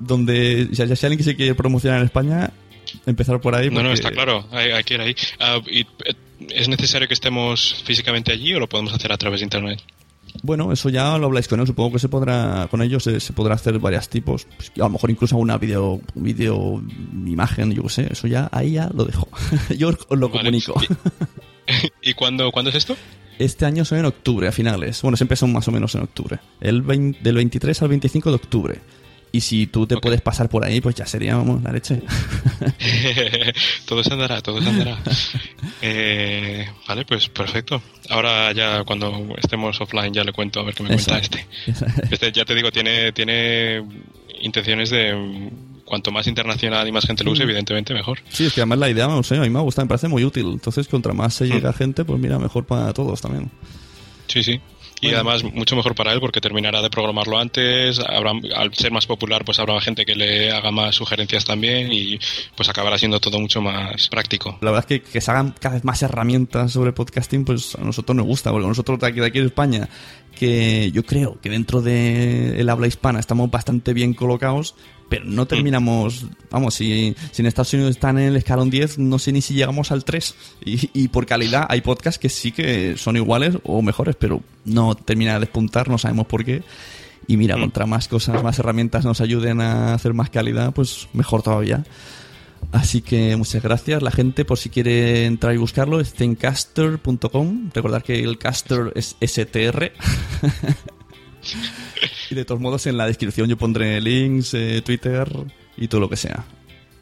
donde 0.00 0.68
si, 0.72 0.76
si 0.96 1.06
alguien 1.06 1.18
que 1.18 1.22
se 1.24 1.36
quiere 1.36 1.54
promocionar 1.54 2.00
en 2.00 2.06
España, 2.06 2.50
empezar 3.06 3.40
por 3.40 3.54
ahí. 3.54 3.68
No, 3.70 3.76
no, 3.76 3.90
porque- 3.90 3.94
está 3.94 4.10
claro, 4.10 4.44
hay, 4.50 4.70
hay 4.72 4.82
que 4.82 4.94
ir 4.94 5.00
ahí. 5.00 5.14
Ah, 5.38 5.60
y, 5.70 5.80
eh, 5.82 6.14
¿Es 6.48 6.68
necesario 6.68 7.06
que 7.06 7.14
estemos 7.14 7.82
físicamente 7.84 8.32
allí 8.32 8.54
o 8.54 8.58
lo 8.60 8.68
podemos 8.68 8.92
hacer 8.94 9.12
a 9.12 9.18
través 9.18 9.40
de 9.40 9.44
Internet? 9.44 9.80
Bueno, 10.42 10.72
eso 10.72 10.88
ya 10.88 11.16
lo 11.18 11.26
habláis 11.26 11.48
con 11.48 11.60
él. 11.60 11.66
Supongo 11.66 11.92
que 11.92 11.98
se 11.98 12.08
podrá, 12.08 12.68
con 12.70 12.82
ellos 12.82 13.04
se, 13.04 13.20
se 13.20 13.32
podrá 13.32 13.54
hacer 13.54 13.78
varios 13.78 14.08
tipos. 14.08 14.46
Pues, 14.56 14.72
a 14.76 14.80
lo 14.80 14.90
mejor 14.90 15.10
incluso 15.10 15.36
una 15.36 15.58
video, 15.58 16.00
video 16.14 16.82
imagen, 17.26 17.72
yo 17.72 17.82
qué 17.84 17.88
sé. 17.88 18.08
Eso 18.10 18.26
ya, 18.26 18.48
ahí 18.52 18.72
ya 18.72 18.90
lo 18.94 19.04
dejo. 19.04 19.28
yo 19.78 19.88
os 19.88 19.96
lo 20.10 20.28
Vale. 20.28 20.40
comunico. 20.40 20.80
¿Y 22.02 22.14
cuándo, 22.14 22.50
cuándo 22.52 22.70
es 22.70 22.76
esto? 22.76 22.96
Este 23.38 23.64
año 23.64 23.84
son 23.84 23.98
en 23.98 24.04
octubre, 24.04 24.48
a 24.48 24.52
finales. 24.52 25.00
Bueno, 25.02 25.16
se 25.16 25.24
empezó 25.24 25.46
más 25.46 25.66
o 25.66 25.72
menos 25.72 25.94
en 25.94 26.02
octubre. 26.02 26.38
El 26.60 26.82
20 26.82 27.20
del 27.22 27.36
23 27.36 27.82
al 27.82 27.88
25 27.88 28.28
de 28.30 28.36
octubre. 28.36 28.80
Y 29.32 29.40
si 29.42 29.66
tú 29.68 29.86
te 29.86 29.96
puedes 29.98 30.20
pasar 30.20 30.48
por 30.48 30.64
ahí, 30.64 30.80
pues 30.80 30.96
ya 30.96 31.06
sería 31.06 31.36
vamos, 31.36 31.62
la 31.62 31.70
leche. 31.72 32.02
todo 33.86 34.02
se 34.02 34.12
andará, 34.12 34.40
todo 34.40 34.60
se 34.60 34.68
andará. 34.68 34.98
Eh, 35.82 36.68
vale, 36.86 37.06
pues 37.06 37.28
perfecto. 37.30 37.80
Ahora 38.10 38.52
ya 38.52 38.84
cuando 38.84 39.34
estemos 39.42 39.80
offline 39.80 40.12
ya 40.12 40.22
le 40.24 40.32
cuento 40.32 40.60
a 40.60 40.64
ver 40.64 40.74
qué 40.74 40.82
me 40.82 40.90
cuenta 40.90 41.18
este. 41.18 41.46
Este 42.10 42.32
ya 42.32 42.44
te 42.44 42.54
digo, 42.54 42.70
tiene, 42.70 43.12
tiene 43.12 43.82
intenciones 44.42 44.90
de 44.90 45.14
mm, 45.14 45.80
cuanto 45.86 46.10
más 46.12 46.26
internacional 46.26 46.86
y 46.86 46.92
más 46.92 47.06
gente 47.06 47.24
lo 47.24 47.32
use, 47.32 47.44
evidentemente 47.44 47.94
mejor. 47.94 48.18
Sí, 48.28 48.44
es 48.44 48.52
que 48.52 48.60
además 48.60 48.78
la 48.78 48.90
idea, 48.90 49.06
no 49.08 49.22
sé, 49.22 49.36
a 49.36 49.40
mí 49.40 49.48
me 49.48 49.60
gusta, 49.60 49.80
me 49.82 49.88
parece 49.88 50.08
muy 50.08 50.22
útil. 50.24 50.46
Entonces, 50.52 50.86
contra 50.86 51.14
más 51.14 51.32
se 51.34 51.44
Mm. 51.46 51.52
llega 51.52 51.72
gente, 51.72 52.04
pues 52.04 52.20
mira, 52.20 52.38
mejor 52.38 52.66
para 52.66 52.92
todos 52.92 53.20
también. 53.22 53.50
Sí, 54.26 54.42
sí. 54.42 54.60
Y 55.00 55.06
Bueno. 55.06 55.16
además 55.30 55.44
mucho 55.54 55.76
mejor 55.76 55.94
para 55.94 56.12
él 56.12 56.20
porque 56.20 56.40
terminará 56.40 56.82
de 56.82 56.90
programarlo 56.90 57.38
antes, 57.38 57.98
habrá, 58.00 58.32
al 58.54 58.74
ser 58.74 58.92
más 58.92 59.06
popular 59.06 59.44
pues 59.44 59.58
habrá 59.58 59.80
gente 59.80 60.04
que 60.04 60.14
le 60.14 60.50
haga 60.52 60.70
más 60.70 60.94
sugerencias 60.94 61.44
también 61.44 61.90
y 61.92 62.18
pues 62.54 62.68
acabará 62.68 62.98
siendo 62.98 63.18
todo 63.20 63.40
mucho 63.40 63.60
más 63.62 64.08
práctico. 64.08 64.58
La 64.60 64.70
verdad 64.70 64.86
es 64.90 65.00
que, 65.00 65.10
que 65.10 65.20
se 65.20 65.30
hagan 65.30 65.54
cada 65.58 65.76
vez 65.76 65.84
más 65.84 66.02
herramientas 66.02 66.72
sobre 66.72 66.92
podcasting, 66.92 67.44
pues 67.44 67.74
a 67.76 67.82
nosotros 67.82 68.14
nos 68.16 68.26
gusta, 68.26 68.50
porque 68.50 68.66
nosotros 68.68 68.98
de 69.00 69.06
aquí, 69.06 69.20
de 69.20 69.26
aquí 69.26 69.38
en 69.38 69.46
España, 69.46 69.88
que 70.34 70.90
yo 70.92 71.04
creo 71.04 71.38
que 71.40 71.50
dentro 71.50 71.82
del 71.82 72.68
habla 72.68 72.86
hispana 72.86 73.20
estamos 73.20 73.50
bastante 73.50 73.92
bien 73.92 74.14
colocados, 74.14 74.74
pero 75.08 75.24
no 75.24 75.46
terminamos, 75.46 76.26
vamos, 76.50 76.74
si, 76.74 77.14
si 77.32 77.42
en 77.42 77.46
Estados 77.46 77.74
Unidos 77.74 77.90
están 77.90 78.18
en 78.18 78.28
el 78.28 78.36
escalón 78.36 78.70
10, 78.70 78.98
no 78.98 79.18
sé 79.18 79.32
ni 79.32 79.42
si 79.42 79.54
llegamos 79.54 79.90
al 79.90 80.04
3. 80.04 80.34
Y, 80.64 80.90
y 80.94 81.08
por 81.08 81.26
calidad 81.26 81.66
hay 81.68 81.80
podcasts 81.80 82.18
que 82.18 82.28
sí 82.28 82.52
que 82.52 82.96
son 82.96 83.16
iguales 83.16 83.58
o 83.64 83.82
mejores, 83.82 84.14
pero 84.16 84.40
no 84.64 84.94
termina 84.94 85.34
de 85.34 85.40
despuntar, 85.40 85.88
no 85.88 85.98
sabemos 85.98 86.26
por 86.26 86.44
qué. 86.44 86.62
Y 87.26 87.36
mira, 87.36 87.58
contra 87.58 87.86
más 87.86 88.08
cosas, 88.08 88.42
más 88.42 88.58
herramientas 88.58 89.04
nos 89.04 89.20
ayuden 89.20 89.60
a 89.60 89.94
hacer 89.94 90.14
más 90.14 90.30
calidad, 90.30 90.72
pues 90.72 91.08
mejor 91.12 91.42
todavía. 91.42 91.84
Así 92.72 93.02
que 93.02 93.36
muchas 93.36 93.62
gracias. 93.62 94.02
La 94.02 94.10
gente, 94.10 94.44
por 94.44 94.58
si 94.58 94.70
quiere 94.70 95.26
entrar 95.26 95.54
y 95.54 95.58
buscarlo, 95.58 96.00
es 96.00 96.12
zencaster.com. 96.14 97.70
Recordar 97.74 98.02
que 98.02 98.20
el 98.22 98.38
caster 98.38 98.92
es 98.94 99.16
STR. 99.20 99.92
y 102.30 102.34
de 102.34 102.44
todos 102.44 102.60
modos, 102.60 102.86
en 102.86 102.96
la 102.96 103.06
descripción 103.06 103.48
yo 103.48 103.56
pondré 103.56 104.00
links, 104.00 104.54
eh, 104.54 104.82
Twitter 104.84 105.28
y 105.76 105.88
todo 105.88 106.00
lo 106.00 106.08
que 106.08 106.16
sea. 106.16 106.44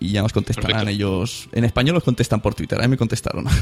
Y 0.01 0.13
ya 0.13 0.23
nos 0.23 0.33
contestarán 0.33 0.71
Perfecto. 0.71 0.91
ellos. 0.95 1.49
En 1.53 1.65
español 1.65 1.95
los 1.97 2.05
contestan 2.05 2.41
por 2.41 2.55
Twitter, 2.55 2.79
a 2.79 2.83
mí 2.83 2.89
me 2.89 2.97
contestaron. 2.97 3.45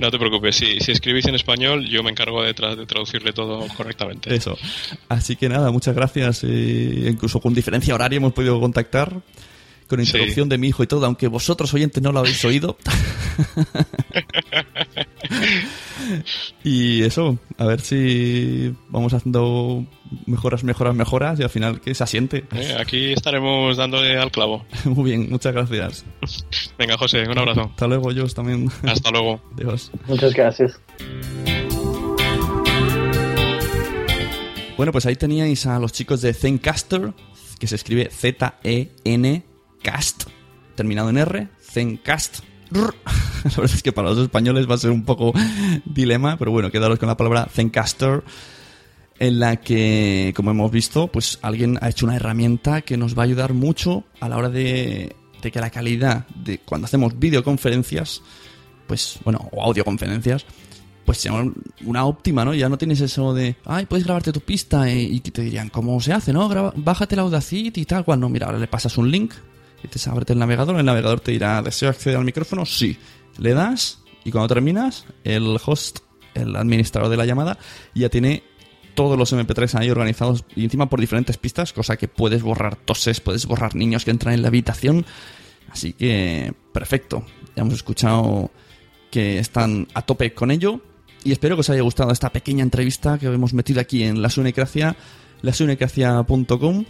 No 0.00 0.10
te 0.10 0.18
preocupes, 0.18 0.56
si, 0.56 0.80
si 0.80 0.92
escribís 0.92 1.26
en 1.26 1.34
español 1.34 1.84
yo 1.84 2.02
me 2.02 2.10
encargo 2.10 2.42
de, 2.42 2.54
tra- 2.54 2.74
de 2.74 2.86
traducirle 2.86 3.34
todo 3.34 3.66
correctamente. 3.76 4.34
Eso. 4.34 4.56
Así 5.10 5.36
que 5.36 5.50
nada, 5.50 5.70
muchas 5.70 5.94
gracias. 5.94 6.42
eh, 6.44 7.08
incluso 7.10 7.38
con 7.40 7.52
diferencia 7.52 7.94
horaria 7.94 8.16
hemos 8.16 8.32
podido 8.32 8.58
contactar. 8.60 9.20
Con 9.90 9.98
Sí. 9.98 10.06
introducción 10.12 10.48
de 10.48 10.56
mi 10.56 10.68
hijo 10.68 10.84
y 10.84 10.86
todo, 10.86 11.04
aunque 11.04 11.26
vosotros 11.26 11.74
oyentes 11.74 12.00
no 12.00 12.12
lo 12.12 12.20
habéis 12.20 12.44
oído. 12.44 12.76
y 16.64 17.02
eso, 17.02 17.38
a 17.58 17.66
ver 17.66 17.80
si 17.80 18.72
vamos 18.88 19.12
haciendo 19.14 19.84
mejoras, 20.26 20.62
mejoras, 20.64 20.94
mejoras 20.94 21.40
y 21.40 21.42
al 21.42 21.50
final 21.50 21.80
que 21.80 21.92
se 21.94 22.04
asiente. 22.04 22.44
Eh, 22.54 22.76
Aquí 22.78 23.12
estaremos 23.12 23.76
dándole 23.76 24.16
al 24.16 24.30
clavo. 24.30 24.64
Muy 24.84 25.10
bien, 25.10 25.28
muchas 25.28 25.52
gracias. 25.52 26.04
Venga, 26.78 26.96
José, 26.96 27.24
un 27.28 27.36
abrazo. 27.38 27.62
Hasta 27.70 27.86
luego, 27.88 28.12
yo 28.12 28.26
también. 28.28 28.70
Hasta 28.84 29.10
luego. 29.10 29.40
Adiós. 29.56 29.90
Muchas 30.06 30.32
gracias. 30.34 30.80
Bueno, 34.76 34.92
pues 34.92 35.04
ahí 35.06 35.16
teníais 35.16 35.66
a 35.66 35.78
los 35.78 35.92
chicos 35.92 36.22
de 36.22 36.32
Zencaster, 36.32 37.12
que 37.58 37.66
se 37.66 37.74
escribe 37.74 38.08
Z-E-N 38.10 39.42
Cast, 39.82 40.24
terminado 40.74 41.10
en 41.10 41.18
R, 41.18 41.48
Zencast. 41.60 42.40
La 42.70 43.50
verdad 43.50 43.74
es 43.74 43.82
que 43.82 43.92
para 43.92 44.10
los 44.10 44.18
españoles 44.18 44.68
va 44.70 44.74
a 44.74 44.78
ser 44.78 44.90
un 44.90 45.04
poco 45.04 45.32
dilema, 45.84 46.36
pero 46.38 46.50
bueno, 46.50 46.70
quedaros 46.70 46.98
con 46.98 47.08
la 47.08 47.16
palabra 47.16 47.48
Zencaster, 47.50 48.22
en 49.18 49.40
la 49.40 49.56
que, 49.56 50.32
como 50.36 50.52
hemos 50.52 50.70
visto, 50.70 51.08
pues 51.08 51.38
alguien 51.42 51.78
ha 51.80 51.88
hecho 51.88 52.06
una 52.06 52.16
herramienta 52.16 52.82
que 52.82 52.96
nos 52.96 53.16
va 53.16 53.22
a 53.22 53.26
ayudar 53.26 53.52
mucho 53.54 54.04
a 54.20 54.28
la 54.28 54.36
hora 54.36 54.48
de, 54.48 55.16
que 55.42 55.60
la 55.60 55.70
calidad 55.70 56.26
de 56.28 56.58
cuando 56.58 56.86
hacemos 56.86 57.18
videoconferencias, 57.18 58.22
pues, 58.86 59.18
bueno, 59.24 59.48
o 59.52 59.62
audioconferencias, 59.62 60.46
pues 61.04 61.18
sea 61.18 61.32
una 61.84 62.04
óptima, 62.04 62.44
¿no? 62.44 62.54
Ya 62.54 62.68
no 62.68 62.78
tienes 62.78 63.00
eso 63.00 63.34
de, 63.34 63.56
ay, 63.64 63.86
puedes 63.86 64.04
grabarte 64.04 64.32
tu 64.32 64.40
pista 64.40 64.90
y 64.90 65.18
te 65.20 65.42
dirían, 65.42 65.68
¿cómo 65.70 66.00
se 66.00 66.12
hace, 66.12 66.32
no? 66.32 66.72
Bájate 66.76 67.16
el 67.16 67.20
Audacity 67.20 67.80
y 67.80 67.84
tal, 67.84 68.04
cual. 68.04 68.20
No, 68.20 68.28
mira, 68.28 68.46
ahora 68.46 68.58
le 68.58 68.68
pasas 68.68 68.96
un 68.96 69.10
link 69.10 69.32
te 69.88 70.10
ábrete 70.10 70.32
el 70.32 70.38
navegador, 70.38 70.78
el 70.78 70.86
navegador 70.86 71.20
te 71.20 71.32
dirá, 71.32 71.62
¿deseo 71.62 71.88
acceder 71.88 72.18
al 72.18 72.24
micrófono? 72.24 72.66
Sí. 72.66 72.96
Le 73.38 73.54
das 73.54 74.00
y 74.24 74.30
cuando 74.30 74.48
terminas, 74.48 75.06
el 75.24 75.58
host, 75.64 76.00
el 76.34 76.54
administrador 76.56 77.10
de 77.10 77.16
la 77.16 77.24
llamada, 77.24 77.58
ya 77.94 78.08
tiene 78.08 78.42
todos 78.94 79.18
los 79.18 79.32
MP3 79.32 79.78
ahí 79.78 79.90
organizados 79.90 80.44
y 80.54 80.64
encima 80.64 80.88
por 80.88 81.00
diferentes 81.00 81.38
pistas, 81.38 81.72
cosa 81.72 81.96
que 81.96 82.08
puedes 82.08 82.42
borrar 82.42 82.76
toses, 82.76 83.20
puedes 83.20 83.46
borrar 83.46 83.74
niños 83.74 84.04
que 84.04 84.10
entran 84.10 84.34
en 84.34 84.42
la 84.42 84.48
habitación. 84.48 85.06
Así 85.70 85.92
que, 85.92 86.52
perfecto. 86.72 87.24
Ya 87.56 87.62
hemos 87.62 87.74
escuchado 87.74 88.50
que 89.10 89.38
están 89.38 89.88
a 89.94 90.02
tope 90.02 90.34
con 90.34 90.50
ello. 90.50 90.80
Y 91.22 91.32
espero 91.32 91.56
que 91.56 91.60
os 91.60 91.70
haya 91.70 91.82
gustado 91.82 92.12
esta 92.12 92.30
pequeña 92.30 92.62
entrevista 92.62 93.18
que 93.18 93.26
hemos 93.26 93.52
metido 93.52 93.80
aquí 93.80 94.02
en 94.04 94.22
La 94.22 94.30
Sunecracia, 94.30 94.96
lasunecracia.com. 95.42 96.84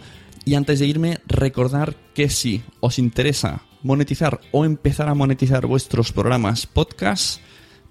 Y 0.45 0.55
antes 0.55 0.79
de 0.79 0.87
irme, 0.87 1.19
recordar 1.27 1.95
que 2.13 2.29
si 2.29 2.63
os 2.79 2.97
interesa 2.99 3.63
monetizar 3.83 4.39
o 4.51 4.65
empezar 4.65 5.09
a 5.09 5.13
monetizar 5.13 5.65
vuestros 5.67 6.11
programas 6.11 6.65
podcast, 6.65 7.41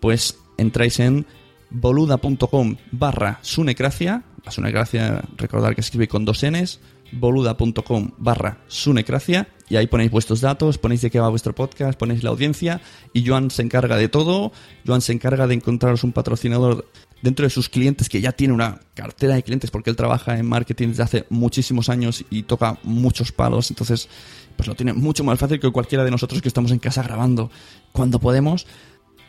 pues 0.00 0.38
entráis 0.56 1.00
en 1.00 1.26
boluda.com 1.70 2.76
barra 2.90 3.38
sunecracia. 3.42 4.24
La 4.44 4.50
sunecracia, 4.50 5.22
recordar 5.36 5.74
que 5.74 5.82
escribe 5.82 6.08
con 6.08 6.24
dos 6.24 6.44
Ns, 6.44 6.80
boluda.com 7.12 8.10
barra 8.18 8.58
sunecracia 8.68 9.48
y 9.68 9.76
ahí 9.76 9.86
ponéis 9.86 10.10
vuestros 10.10 10.40
datos, 10.40 10.78
ponéis 10.78 11.02
de 11.02 11.10
qué 11.10 11.20
va 11.20 11.28
vuestro 11.28 11.54
podcast, 11.54 11.98
ponéis 11.98 12.24
la 12.24 12.30
audiencia 12.30 12.80
y 13.12 13.26
Joan 13.26 13.50
se 13.50 13.62
encarga 13.62 13.96
de 13.96 14.08
todo. 14.08 14.52
Joan 14.86 15.00
se 15.00 15.12
encarga 15.12 15.46
de 15.46 15.54
encontraros 15.54 16.02
un 16.02 16.12
patrocinador 16.12 16.90
dentro 17.22 17.44
de 17.44 17.50
sus 17.50 17.68
clientes 17.68 18.08
que 18.08 18.20
ya 18.20 18.32
tiene 18.32 18.54
una 18.54 18.80
cartera 18.94 19.34
de 19.34 19.42
clientes 19.42 19.70
porque 19.70 19.90
él 19.90 19.96
trabaja 19.96 20.38
en 20.38 20.46
marketing 20.46 20.88
desde 20.88 21.02
hace 21.02 21.26
muchísimos 21.30 21.88
años 21.88 22.24
y 22.30 22.44
toca 22.44 22.78
muchos 22.82 23.32
palos, 23.32 23.70
entonces 23.70 24.08
pues 24.56 24.68
lo 24.68 24.74
tiene 24.74 24.92
mucho 24.92 25.24
más 25.24 25.38
fácil 25.38 25.60
que 25.60 25.70
cualquiera 25.70 26.04
de 26.04 26.10
nosotros 26.10 26.42
que 26.42 26.48
estamos 26.48 26.70
en 26.70 26.78
casa 26.78 27.02
grabando 27.02 27.50
cuando 27.92 28.18
podemos 28.18 28.66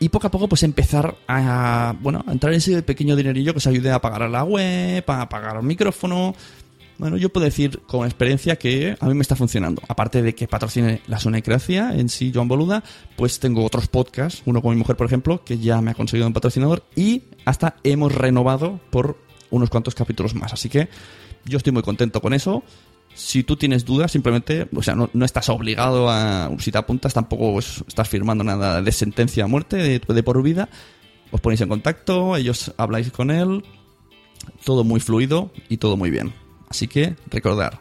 y 0.02 0.08
poco 0.08 0.26
a 0.26 0.30
poco 0.30 0.48
pues 0.48 0.64
empezar 0.64 1.16
a 1.28 1.94
bueno 2.00 2.24
a 2.26 2.32
entrar 2.32 2.52
en 2.52 2.58
ese 2.58 2.82
pequeño 2.82 3.14
dinerillo 3.14 3.52
que 3.52 3.58
os 3.58 3.66
ayude 3.66 3.90
a 3.92 4.00
pagar 4.00 4.28
la 4.28 4.42
web, 4.42 5.04
a 5.06 5.28
pagar 5.28 5.56
el 5.56 5.62
micrófono. 5.62 6.34
Bueno, 7.02 7.16
yo 7.16 7.30
puedo 7.32 7.44
decir 7.44 7.80
con 7.80 8.04
experiencia 8.06 8.54
que 8.54 8.96
a 9.00 9.08
mí 9.08 9.14
me 9.14 9.22
está 9.22 9.34
funcionando. 9.34 9.82
Aparte 9.88 10.22
de 10.22 10.36
que 10.36 10.46
patrocine 10.46 11.00
la 11.08 11.18
Sonecracia 11.18 11.92
en 11.96 12.08
sí, 12.08 12.30
Joan 12.32 12.46
Boluda, 12.46 12.84
pues 13.16 13.40
tengo 13.40 13.64
otros 13.64 13.88
podcasts, 13.88 14.40
uno 14.46 14.62
con 14.62 14.70
mi 14.72 14.76
mujer, 14.78 14.94
por 14.94 15.08
ejemplo, 15.08 15.42
que 15.44 15.58
ya 15.58 15.80
me 15.82 15.90
ha 15.90 15.94
conseguido 15.94 16.28
un 16.28 16.32
patrocinador 16.32 16.84
y 16.94 17.24
hasta 17.44 17.74
hemos 17.82 18.14
renovado 18.14 18.78
por 18.90 19.18
unos 19.50 19.68
cuantos 19.68 19.96
capítulos 19.96 20.36
más. 20.36 20.52
Así 20.52 20.68
que 20.68 20.88
yo 21.44 21.56
estoy 21.56 21.72
muy 21.72 21.82
contento 21.82 22.20
con 22.20 22.34
eso. 22.34 22.62
Si 23.14 23.42
tú 23.42 23.56
tienes 23.56 23.84
dudas, 23.84 24.12
simplemente, 24.12 24.68
o 24.72 24.80
sea, 24.80 24.94
no, 24.94 25.10
estás 25.24 25.48
obligado 25.48 26.08
a, 26.08 26.52
si 26.60 26.70
te 26.70 26.78
apuntas, 26.78 27.12
tampoco 27.12 27.58
es- 27.58 27.82
estás 27.88 28.08
firmando 28.08 28.44
nada 28.44 28.80
de 28.80 28.92
sentencia 28.92 29.42
a 29.42 29.48
muerte, 29.48 29.98
de 29.98 30.22
por 30.22 30.40
vida. 30.40 30.68
Os 31.32 31.40
ponéis 31.40 31.62
en 31.62 31.68
contacto, 31.68 32.36
ellos 32.36 32.72
habláis 32.76 33.10
con 33.10 33.32
él, 33.32 33.64
todo 34.64 34.84
muy 34.84 35.00
fluido 35.00 35.50
y 35.68 35.78
todo 35.78 35.96
muy 35.96 36.12
bien. 36.12 36.32
Así 36.72 36.88
que 36.88 37.16
recordar, 37.26 37.80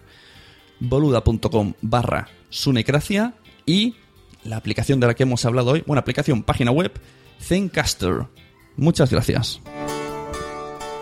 boluda.com 0.81 1.75
barra 1.79 2.27
sunecracia 2.49 3.35
y 3.65 3.95
la 4.43 4.57
aplicación 4.57 4.99
de 4.99 5.07
la 5.07 5.13
que 5.13 5.23
hemos 5.23 5.45
hablado 5.45 5.71
hoy, 5.71 5.83
una 5.87 6.01
aplicación, 6.01 6.43
página 6.43 6.71
web, 6.71 6.91
Zencaster. 7.39 8.27
Muchas 8.75 9.09
gracias. 9.09 9.61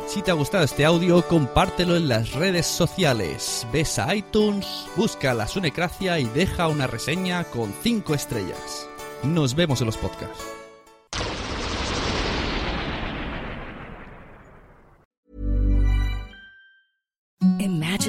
Si 0.06 0.22
te 0.22 0.30
ha 0.30 0.36
gustado 0.36 0.66
este 0.66 0.86
audio, 0.86 1.28
compártelo 1.28 1.98
en 1.98 2.08
las 2.10 2.34
redes 2.34 2.68
sociales. 2.68 3.66
Ves 3.74 3.98
a 3.98 4.14
iTunes, 4.14 4.86
busca 4.96 5.34
la 5.34 5.48
Sunecracia 5.48 6.20
y 6.20 6.26
deja 6.26 6.68
una 6.68 6.86
reseña 6.86 7.44
con 7.46 7.74
5 7.82 8.14
estrellas. 8.14 8.88
Nos 9.24 9.56
vemos 9.56 9.82
en 9.82 9.88
los 9.88 9.98
podcasts. 9.98 10.59